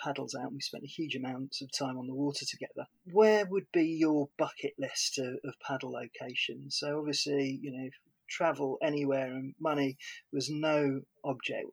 [0.00, 2.86] paddles out, we spent a huge amount of time on the water together.
[3.10, 6.78] Where would be your bucket list of, of paddle locations?
[6.78, 7.88] So, obviously, you know,
[8.30, 9.96] travel anywhere and money
[10.32, 11.66] was no object.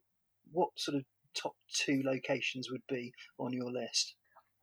[0.51, 1.03] What sort of
[1.35, 4.15] top two locations would be on your list?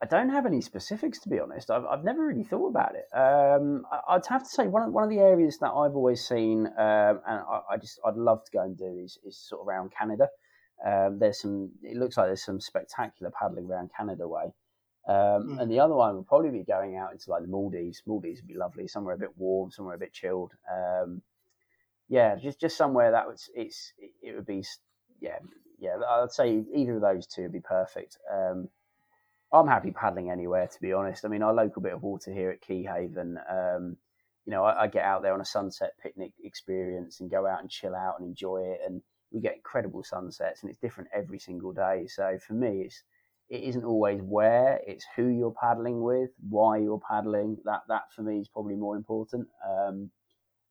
[0.03, 1.71] I don't have any specifics to be honest.
[1.71, 3.07] I've, I've never really thought about it.
[3.17, 6.27] Um, I, would have to say one of, one of the areas that I've always
[6.27, 9.63] seen, um, and I, I, just I'd love to go and do is, is sort
[9.63, 10.29] of around Canada.
[10.85, 11.71] Um, there's some.
[11.85, 14.53] It looks like there's some spectacular paddling around Canada way.
[15.09, 15.61] Mm.
[15.61, 18.03] And the other one would probably be going out into like the Maldives.
[18.05, 20.53] Maldives would be lovely, somewhere a bit warm, somewhere a bit chilled.
[20.69, 21.23] Um,
[22.09, 24.65] yeah, just just somewhere that was it's it would be
[25.21, 25.39] yeah
[25.79, 25.97] yeah.
[26.09, 28.19] I'd say either of those two would be perfect.
[29.53, 31.25] I'm happy paddling anywhere, to be honest.
[31.25, 33.97] I mean, our local bit of water here at Keyhaven, um,
[34.47, 37.61] you know, I, I, get out there on a sunset picnic experience and go out
[37.61, 38.81] and chill out and enjoy it.
[38.87, 42.07] And we get incredible sunsets, and it's different every single day.
[42.09, 43.03] So for me, it's
[43.51, 47.59] it isn't always where, it's who you're paddling with, why you're paddling.
[47.65, 49.49] That that for me is probably more important.
[49.69, 50.11] Um,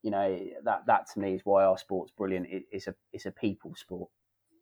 [0.02, 2.48] you know, that that to me is why our sport's brilliant.
[2.50, 4.10] It, it's a it's a people sport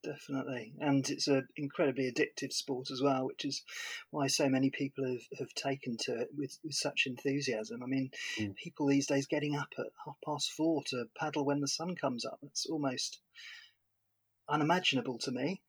[0.04, 0.74] definitely.
[0.80, 3.64] And it's an incredibly addictive sport as well, which is
[4.12, 7.82] why so many people have, have taken to it with, with such enthusiasm.
[7.84, 8.56] I mean, mm.
[8.56, 12.26] people these days getting up at half past four to paddle when the sun comes
[12.26, 12.40] up.
[12.44, 13.20] It's almost
[14.48, 15.62] unimaginable to me.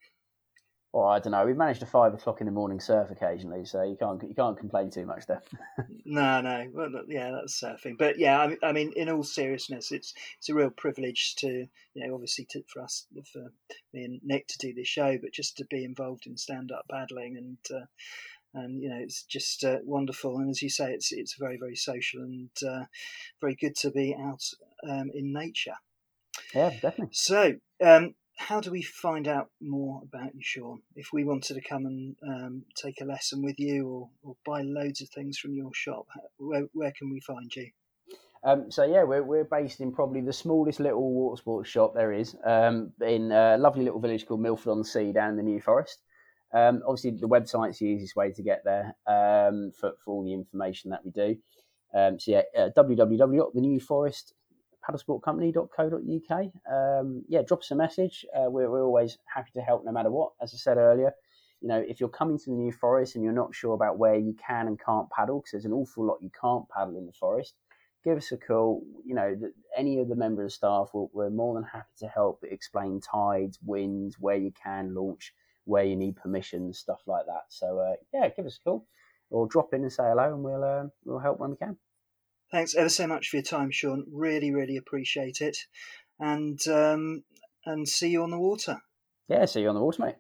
[0.92, 1.46] Well, I don't know.
[1.46, 4.58] We've managed a five o'clock in the morning surf occasionally, so you can't you can't
[4.58, 5.40] complain too much there.
[6.04, 6.66] no, no.
[6.72, 7.96] Well, yeah, that's surfing.
[7.96, 12.06] But yeah, I, I, mean, in all seriousness, it's it's a real privilege to you
[12.06, 13.52] know, obviously to, for us, for
[13.92, 16.86] me and Nick to do this show, but just to be involved in stand up
[16.90, 17.58] paddling and.
[17.72, 17.86] Uh,
[18.52, 21.76] and you know it's just uh, wonderful, and as you say, it's it's very very
[21.76, 22.86] social and uh,
[23.40, 24.42] very good to be out
[24.82, 25.76] um, in nature.
[26.52, 27.10] Yeah, definitely.
[27.12, 30.80] So, um, how do we find out more about you, Sean?
[30.96, 34.62] If we wanted to come and um, take a lesson with you or, or, buy
[34.62, 36.06] loads of things from your shop,
[36.38, 37.68] where, where can we find you?
[38.42, 42.12] Um, so yeah, we're, we're based in probably the smallest little water sports shop there
[42.12, 45.60] is um, in a lovely little village called Milford on Sea down in the New
[45.60, 45.98] Forest.
[46.54, 50.32] Um, obviously, the website's the easiest way to get there um, for, for all the
[50.32, 51.36] information that we do.
[51.94, 54.32] Um, so yeah, uh, www.thenewforest
[54.88, 56.50] paddlesportcompany.co.uk.
[56.70, 58.24] Um, yeah, drop us a message.
[58.34, 60.32] Uh, we're, we're always happy to help no matter what.
[60.40, 61.12] As I said earlier,
[61.60, 64.16] you know, if you're coming to the New Forest and you're not sure about where
[64.16, 67.12] you can and can't paddle, because there's an awful lot you can't paddle in the
[67.12, 67.54] forest,
[68.02, 68.82] give us a call.
[69.04, 69.36] You know,
[69.76, 73.58] any of the members of staff, will, we're more than happy to help explain tides,
[73.64, 77.44] winds, where you can launch, where you need permission, stuff like that.
[77.48, 78.86] So, uh, yeah, give us a call
[79.30, 81.76] or drop in and say hello, and we'll uh, we'll help when we can.
[82.52, 84.04] Thanks ever so much for your time, Sean.
[84.12, 85.56] Really, really appreciate it.
[86.18, 87.24] And um,
[87.64, 88.78] and see you on the water.
[89.28, 90.16] Yeah, see you on the water, mate.